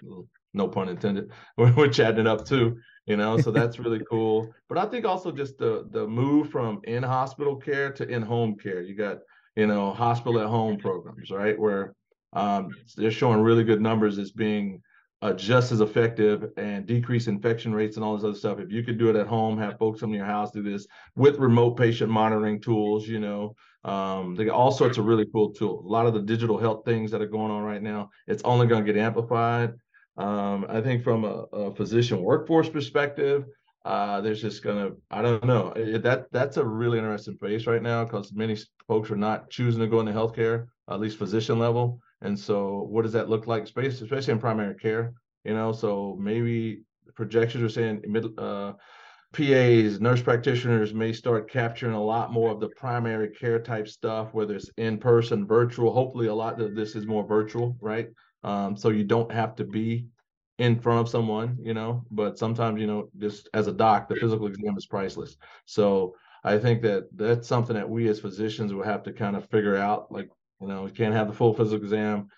No 0.54 0.68
pun 0.68 0.90
intended. 0.90 1.30
We're, 1.58 1.74
we're 1.74 1.88
chatting 1.90 2.22
it 2.22 2.28
up 2.28 2.46
too 2.46 2.78
you 3.08 3.16
know 3.16 3.40
so 3.40 3.50
that's 3.50 3.80
really 3.80 4.02
cool 4.10 4.54
but 4.70 4.78
i 4.78 4.86
think 4.86 5.06
also 5.06 5.32
just 5.32 5.58
the 5.58 5.88
the 5.92 6.06
move 6.06 6.50
from 6.52 6.80
in 6.84 7.02
hospital 7.02 7.56
care 7.56 7.92
to 7.92 8.08
in 8.08 8.22
home 8.22 8.56
care 8.56 8.82
you 8.82 8.94
got 8.94 9.20
you 9.58 9.68
know 9.68 9.92
hospital 9.92 10.40
at 10.40 10.48
home 10.48 10.78
programs 10.78 11.32
right? 11.32 11.60
Where 11.60 11.94
um, 12.34 12.70
they're 12.96 13.12
showing 13.12 13.42
really 13.42 13.64
good 13.64 13.82
numbers 13.82 14.18
as 14.20 14.32
being 14.32 14.82
uh, 15.24 15.34
just 15.34 15.72
as 15.72 15.82
effective 15.82 16.52
and 16.58 16.86
decrease 16.86 17.26
infection 17.26 17.74
rates 17.74 17.98
and 17.98 18.06
all 18.06 18.16
this 18.16 18.24
other 18.24 18.38
stuff. 18.38 18.60
If 18.60 18.72
you 18.72 18.84
could 18.84 19.00
do 19.00 19.10
it 19.10 19.16
at 19.16 19.26
home 19.26 19.58
have 19.58 19.80
folks 19.80 20.00
come 20.00 20.12
in 20.12 20.16
your 20.16 20.26
house 20.26 20.52
do 20.52 20.62
this 20.62 20.86
with 21.16 21.40
remote 21.40 21.76
patient 21.76 22.12
monitoring 22.12 22.62
tools 22.62 23.08
you 23.08 23.20
know 23.20 23.56
um, 23.84 24.36
they 24.36 24.46
got 24.46 24.56
all 24.56 24.72
sorts 24.72 24.98
of 24.98 25.06
really 25.06 25.26
cool 25.34 25.52
tools. 25.52 25.86
A 25.86 25.88
lot 25.88 26.06
of 26.06 26.14
the 26.14 26.22
digital 26.22 26.58
health 26.58 26.86
things 26.86 27.10
that 27.12 27.22
are 27.22 27.28
going 27.28 27.52
on 27.52 27.64
right 27.64 27.82
now 27.82 28.10
it's 28.28 28.44
only 28.44 28.68
going 28.68 28.86
to 28.86 28.94
get 28.94 29.02
amplified. 29.02 29.74
Um, 30.18 30.66
I 30.70 30.82
think 30.82 31.04
from 31.04 31.26
a, 31.26 31.46
a 31.54 31.76
physician 31.76 32.22
workforce 32.22 32.70
perspective, 32.70 33.46
uh, 33.88 34.20
there's 34.20 34.42
just 34.42 34.64
gonna 34.64 34.90
I 35.10 35.22
don't 35.22 35.46
know. 35.46 35.72
That 35.76 36.26
that's 36.32 36.58
a 36.58 36.66
really 36.66 36.98
interesting 36.98 37.38
phase 37.38 37.66
right 37.68 37.82
now 37.82 38.04
because 38.04 38.34
many 38.34 38.58
folks 38.86 39.10
are 39.10 39.16
not 39.16 39.50
choosing 39.50 39.80
to 39.80 39.88
go 39.88 40.02
into 40.02 40.12
healthcare 40.12 40.68
at 40.90 41.00
least 41.00 41.18
physician 41.18 41.58
level. 41.58 42.02
And 42.22 42.38
so 42.38 42.86
what 42.90 43.04
does 43.04 43.14
that 43.14 43.30
look 43.30 43.48
like 43.48 43.66
space 43.66 44.02
especially 44.02 44.34
in 44.34 44.40
primary 44.40 44.76
care 44.76 45.14
you 45.46 45.54
know? 45.54 45.72
So 45.72 46.18
maybe 46.20 46.82
projections 47.16 47.64
are 47.64 47.70
saying 47.70 48.04
uh, 48.38 48.74
PAs 49.32 50.02
nurse 50.02 50.22
practitioners 50.22 50.94
may 50.94 51.14
start 51.14 51.50
capturing 51.50 51.94
a 51.94 52.04
lot 52.04 52.34
more 52.34 52.52
of 52.52 52.60
the 52.60 52.70
primary 52.70 53.30
care 53.30 53.60
type 53.60 53.88
stuff 53.88 54.34
whether 54.34 54.56
it's 54.56 54.70
in 54.76 54.98
person 54.98 55.48
virtual 55.48 55.94
hopefully 55.94 56.28
a 56.28 56.36
lot 56.36 56.60
of 56.60 56.76
this 56.76 56.94
is 56.94 57.08
more 57.08 57.26
virtual 57.26 57.78
right? 57.80 58.10
Um, 58.44 58.76
so 58.76 58.90
you 58.90 59.06
don't 59.06 59.32
have 59.32 59.56
to 59.56 59.64
be 59.64 60.08
in 60.58 60.80
front 60.80 61.00
of 61.00 61.10
someone, 61.10 61.58
you 61.62 61.74
know, 61.74 62.04
but 62.10 62.38
sometimes, 62.38 62.82
you 62.82 62.88
know, 62.88 63.10
just 63.18 63.48
as 63.54 63.68
a 63.68 63.74
doc, 63.74 64.08
the 64.08 64.16
physical 64.16 64.48
exam 64.48 64.76
is 64.78 64.86
priceless. 64.86 65.38
So 65.66 66.16
I 66.44 66.58
think 66.58 66.82
that 66.82 67.10
that's 67.16 67.48
something 67.48 67.76
that 67.76 67.90
we 67.90 68.08
as 68.08 68.20
physicians 68.20 68.74
will 68.74 68.84
have 68.84 69.04
to 69.04 69.14
kind 69.14 69.36
of 69.36 69.50
figure 69.50 69.76
out. 69.76 70.12
Like, 70.12 70.30
you 70.62 70.68
know, 70.68 70.84
we 70.84 70.92
can't 70.92 71.14
have 71.14 71.28
the 71.28 71.34
full 71.34 71.54
physical 71.54 71.84
exam. 71.84 72.30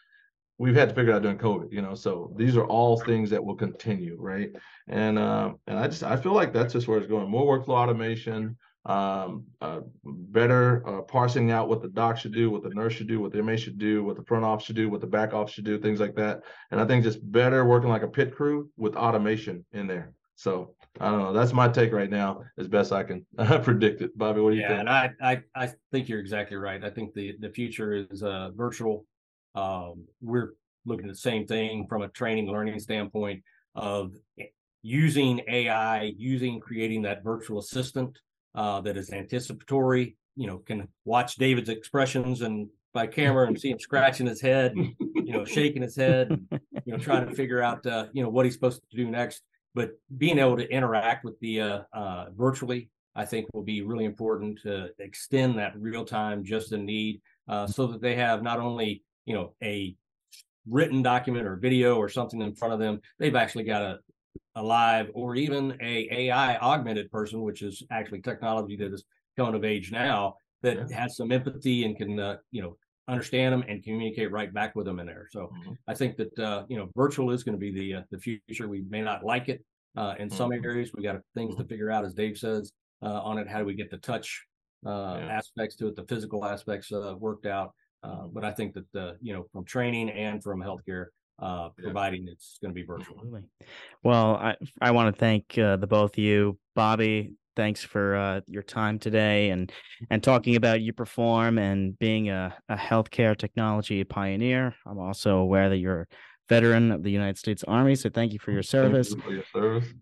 We've 0.58 0.76
had 0.76 0.90
to 0.90 0.96
figure 0.96 1.14
out 1.14 1.22
during 1.22 1.38
COVID, 1.38 1.72
you 1.72 1.82
know. 1.82 1.96
So 1.96 2.34
these 2.36 2.58
are 2.58 2.66
all 2.66 3.00
things 3.00 3.30
that 3.30 3.44
will 3.44 3.56
continue, 3.56 4.18
right? 4.20 4.52
And 4.90 5.18
uh, 5.18 5.54
and 5.68 5.80
I 5.80 5.88
just 5.88 6.04
I 6.04 6.18
feel 6.18 6.34
like 6.34 6.52
that's 6.52 6.74
just 6.74 6.88
where 6.88 6.98
it's 6.98 7.08
going. 7.08 7.30
More 7.30 7.58
workflow 7.58 7.76
automation, 7.76 8.58
um, 8.86 9.46
uh, 9.62 9.82
better 10.04 10.88
uh, 10.88 11.02
parsing 11.02 11.52
out 11.52 11.68
what 11.68 11.82
the 11.82 11.90
doc 11.90 12.18
should 12.18 12.34
do, 12.34 12.50
what 12.50 12.64
the 12.64 12.70
nurse 12.70 12.94
should 12.94 13.08
do, 13.08 13.20
what 13.20 13.32
the 13.32 13.44
MA 13.44 13.56
should 13.56 13.78
do, 13.78 14.04
what 14.04 14.16
the 14.16 14.24
front 14.24 14.46
office 14.46 14.66
should 14.66 14.76
do, 14.76 14.90
what 14.90 15.02
the 15.02 15.08
back 15.08 15.34
office 15.34 15.54
should 15.54 15.66
do, 15.66 15.78
things 15.78 16.00
like 16.00 16.16
that. 16.16 16.44
And 16.72 16.80
I 16.80 16.86
think 16.86 17.04
just 17.04 17.20
better 17.32 17.66
working 17.66 17.90
like 17.90 18.04
a 18.04 18.08
pit 18.08 18.34
crew 18.34 18.70
with 18.78 18.96
automation 18.96 19.66
in 19.74 19.88
there. 19.88 20.14
So 20.36 20.74
I 21.02 21.12
don't 21.12 21.20
know. 21.20 21.34
That's 21.34 21.52
my 21.52 21.68
take 21.68 21.92
right 21.92 22.10
now, 22.10 22.44
as 22.58 22.70
best 22.70 22.94
I 22.94 23.04
can 23.04 23.26
predict 23.64 24.02
it. 24.02 24.18
Bobby, 24.18 24.40
what 24.40 24.52
do 24.52 24.56
you 24.56 24.62
yeah, 24.62 24.70
think? 24.70 24.80
and 24.80 24.90
I, 24.90 25.12
I 25.22 25.44
I 25.54 25.70
think 25.92 26.08
you're 26.08 26.22
exactly 26.22 26.56
right. 26.56 26.82
I 26.82 26.90
think 26.90 27.14
the 27.14 27.36
the 27.40 27.50
future 27.50 27.92
is 27.94 28.24
uh, 28.24 28.52
virtual. 28.56 29.06
Um, 29.54 30.06
we're 30.22 30.54
looking 30.86 31.08
at 31.08 31.12
the 31.12 31.20
same 31.20 31.46
thing 31.46 31.88
from 31.90 32.04
a 32.04 32.08
training 32.08 32.50
learning 32.50 32.80
standpoint 32.80 33.44
of 33.76 34.14
using 34.82 35.42
AI, 35.50 36.14
using 36.18 36.62
creating 36.62 37.02
that 37.02 37.22
virtual 37.22 37.60
assistant 37.60 38.18
uh, 38.56 38.82
that 38.82 38.98
is 38.98 39.12
anticipatory. 39.12 40.16
You 40.36 40.48
know, 40.48 40.58
can 40.60 40.88
watch 41.06 41.36
David's 41.36 41.70
expressions 41.70 42.42
and 42.42 42.70
by 42.94 43.06
camera 43.08 43.46
and 43.46 43.60
see 43.60 43.70
him 43.70 43.80
scratching 43.80 44.26
his 44.26 44.42
head, 44.42 44.74
you 44.76 45.34
know, 45.34 45.46
shaking 45.46 45.82
his 45.82 45.96
head, 45.96 46.30
you 46.86 46.94
know, 46.94 46.98
trying 46.98 47.28
to 47.28 47.36
figure 47.36 47.62
out, 47.62 47.86
uh, 47.86 48.08
you 48.14 48.24
know, 48.24 48.30
what 48.30 48.46
he's 48.46 48.56
supposed 48.56 48.82
to 48.90 48.98
do 48.98 49.10
next. 49.10 49.44
But 49.76 49.92
being 50.18 50.40
able 50.40 50.58
to 50.58 50.68
interact 50.68 51.24
with 51.24 51.40
the 51.40 51.62
uh, 51.62 51.82
uh, 51.94 52.26
virtually, 52.36 52.90
I 53.16 53.26
think, 53.26 53.48
will 53.54 53.64
be 53.64 53.84
really 53.84 54.06
important 54.06 54.60
to 54.64 54.90
extend 54.98 55.60
that 55.60 55.80
real 55.80 56.04
time 56.04 56.44
just 56.44 56.72
in 56.72 56.86
need, 56.86 57.22
uh, 57.48 57.68
so 57.68 57.86
that 57.88 58.02
they 58.02 58.16
have 58.16 58.42
not 58.42 58.60
only, 58.60 59.04
you 59.26 59.36
know, 59.36 59.54
a 59.62 59.96
written 60.68 61.04
document 61.04 61.46
or 61.46 61.56
video 61.58 61.98
or 61.98 62.10
something 62.10 62.42
in 62.42 62.56
front 62.56 62.74
of 62.74 62.80
them, 62.80 63.02
they've 63.20 63.36
actually 63.36 63.66
got 63.66 63.84
a 63.84 64.00
alive 64.60 65.10
or 65.14 65.36
even 65.36 65.78
a 65.82 66.08
AI 66.12 66.58
augmented 66.58 67.10
person, 67.12 67.42
which 67.42 67.62
is 67.62 67.84
actually 67.92 68.22
technology 68.22 68.76
that 68.78 68.94
is 68.94 69.04
coming 69.38 69.56
of 69.56 69.64
age 69.64 69.92
now 69.92 70.36
that 70.62 70.78
yeah. 70.78 71.02
has 71.02 71.16
some 71.16 71.32
empathy 71.32 71.86
and 71.86 71.98
can 71.98 72.20
uh, 72.20 72.38
you 72.52 72.62
know 72.62 72.76
understand 73.08 73.54
them 73.54 73.64
and 73.68 73.84
communicate 73.84 74.32
right 74.32 74.54
back 74.54 74.76
with 74.76 74.86
them 74.86 75.00
in 75.00 75.08
there. 75.08 75.28
So 75.32 75.42
mm-hmm. 75.42 75.74
I 75.88 75.94
think 75.94 76.18
that 76.18 76.40
uh, 76.40 76.66
you 76.68 76.78
know 76.78 76.90
virtual 76.96 77.32
is 77.32 77.44
going 77.44 77.56
to 77.56 77.60
be 77.60 77.72
the 77.72 78.00
uh, 78.00 78.02
the 78.12 78.20
future. 78.20 78.68
We 78.68 78.84
may 78.90 79.02
not 79.02 79.24
like 79.24 79.50
it 79.50 79.64
uh, 79.98 80.16
in 80.20 80.28
mm-hmm. 80.28 80.38
some 80.38 80.52
areas. 80.52 80.92
We 80.94 81.04
got 81.04 81.18
things 81.36 81.54
mm-hmm. 81.54 81.64
to 81.64 81.68
figure 81.68 81.92
out, 81.92 82.06
as 82.06 82.14
Dave 82.14 82.38
says 82.38 82.72
uh, 83.02 83.22
on 83.22 83.38
it. 83.38 83.48
How 83.48 83.60
do 83.60 83.66
we 83.66 83.74
get 83.74 83.90
the 83.90 83.98
touch 83.98 84.46
uh, 84.86 85.18
yeah. 85.20 85.28
aspects 85.28 85.76
to 85.78 85.88
it, 85.88 85.96
the 85.96 86.06
physical 86.06 86.46
aspects 86.46 86.92
worked 86.92 87.46
out? 87.46 87.74
Mm-hmm. 88.06 88.28
but 88.34 88.46
I 88.46 88.52
think 88.52 88.74
that 88.76 88.92
the 88.94 89.18
you 89.22 89.34
know 89.34 89.46
from 89.52 89.66
training 89.66 90.10
and 90.10 90.42
from 90.44 90.62
healthcare, 90.62 91.08
uh, 91.42 91.70
providing 91.78 92.26
yeah. 92.26 92.34
it's 92.34 92.58
going 92.62 92.74
to 92.74 92.76
be 92.76 92.86
virtual. 92.86 93.16
Absolutely. 93.18 93.44
Well, 94.04 94.36
I 94.36 94.56
I 94.82 94.92
want 94.92 95.14
to 95.14 95.20
thank 95.20 95.58
uh, 95.58 95.78
the 95.78 95.88
both 95.88 96.14
of 96.14 96.24
you, 96.24 96.58
Bobby. 96.76 97.34
Thanks 97.56 97.84
for 97.84 98.16
uh, 98.16 98.42
your 98.48 98.64
time 98.64 99.00
today 99.00 99.50
and 99.50 99.72
and 100.10 100.24
talking 100.24 100.56
about 100.56 100.80
uPerform 100.80 101.60
and 101.60 101.98
being 102.00 102.30
a, 102.30 102.56
a 102.70 102.76
healthcare 102.76 103.38
technology 103.38 104.04
pioneer. 104.04 104.76
I'm 104.86 105.00
also 105.00 105.38
aware 105.38 105.70
that 105.70 105.78
you're 105.78 106.02
a 106.02 106.08
veteran 106.48 106.92
of 106.92 107.04
the 107.04 107.12
United 107.12 107.38
States 107.38 107.64
Army, 107.68 107.96
so 107.96 108.10
thank 108.10 108.34
you 108.34 108.40
for 108.40 108.52
your 108.52 108.64
service. 108.64 109.12
You 109.12 109.22
for 109.22 109.32
your 109.32 109.44
service. 109.54 109.94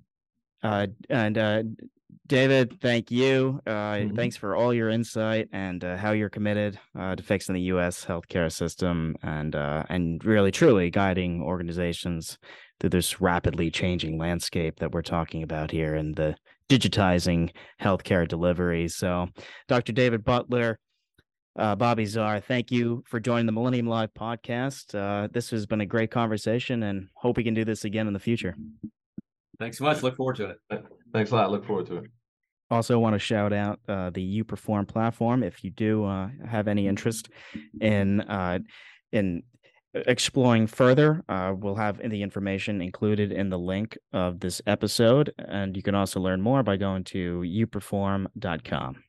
Uh, 0.63 0.87
and 1.09 1.37
uh, 1.37 1.63
David, 2.27 2.81
thank 2.81 3.09
you. 3.09 3.61
Uh, 3.65 3.69
mm-hmm. 3.71 4.15
Thanks 4.15 4.35
for 4.35 4.55
all 4.55 4.73
your 4.73 4.89
insight 4.89 5.47
and 5.53 5.83
uh, 5.83 5.95
how 5.95 6.11
you're 6.11 6.29
committed 6.29 6.77
uh, 6.97 7.15
to 7.15 7.23
fixing 7.23 7.55
the 7.55 7.61
U.S. 7.61 8.03
healthcare 8.03 8.51
system 8.51 9.15
and 9.23 9.55
uh, 9.55 9.83
and 9.89 10.23
really 10.25 10.51
truly 10.51 10.89
guiding 10.89 11.41
organizations 11.41 12.37
through 12.79 12.89
this 12.89 13.21
rapidly 13.21 13.71
changing 13.71 14.17
landscape 14.17 14.79
that 14.79 14.91
we're 14.91 15.01
talking 15.01 15.41
about 15.41 15.71
here 15.71 15.95
and 15.95 16.15
the 16.15 16.35
digitizing 16.69 17.49
healthcare 17.81 18.27
delivery. 18.27 18.89
So, 18.89 19.27
Dr. 19.69 19.93
David 19.93 20.25
Butler, 20.25 20.79
uh, 21.57 21.75
Bobby 21.75 22.05
Czar, 22.05 22.41
thank 22.41 22.71
you 22.71 23.03
for 23.07 23.21
joining 23.21 23.45
the 23.45 23.53
Millennium 23.53 23.87
Live 23.87 24.13
podcast. 24.13 24.93
Uh, 24.93 25.29
this 25.31 25.49
has 25.51 25.65
been 25.65 25.81
a 25.81 25.85
great 25.85 26.11
conversation, 26.11 26.83
and 26.83 27.07
hope 27.15 27.37
we 27.37 27.43
can 27.45 27.53
do 27.53 27.63
this 27.63 27.85
again 27.85 28.07
in 28.07 28.13
the 28.13 28.19
future. 28.19 28.55
Thanks 29.59 29.77
so 29.77 29.83
much. 29.83 30.03
Look 30.03 30.15
forward 30.15 30.35
to 30.37 30.49
it. 30.49 30.83
Thanks 31.13 31.31
a 31.31 31.35
lot. 31.35 31.51
Look 31.51 31.65
forward 31.65 31.87
to 31.87 31.97
it. 31.97 32.03
Also, 32.69 32.99
want 32.99 33.13
to 33.13 33.19
shout 33.19 33.53
out 33.53 33.79
uh, 33.87 34.09
the 34.09 34.43
uPerform 34.43 34.87
platform. 34.87 35.41
If 35.41 35.63
you 35.63 35.69
do 35.69 36.03
uh, 36.05 36.29
have 36.47 36.67
any 36.67 36.87
interest 36.87 37.29
in 37.79 38.21
uh, 38.21 38.59
in 39.11 39.43
exploring 39.93 40.67
further, 40.67 41.23
uh, 41.29 41.53
we'll 41.57 41.75
have 41.75 41.97
the 41.97 42.21
information 42.21 42.81
included 42.81 43.31
in 43.31 43.49
the 43.49 43.57
link 43.57 43.97
of 44.11 44.41
this 44.41 44.61
episode, 44.67 45.33
and 45.37 45.77
you 45.77 45.81
can 45.81 45.95
also 45.95 46.19
learn 46.19 46.41
more 46.41 46.61
by 46.61 46.75
going 46.75 47.05
to 47.05 47.39
uperform.com. 47.41 49.03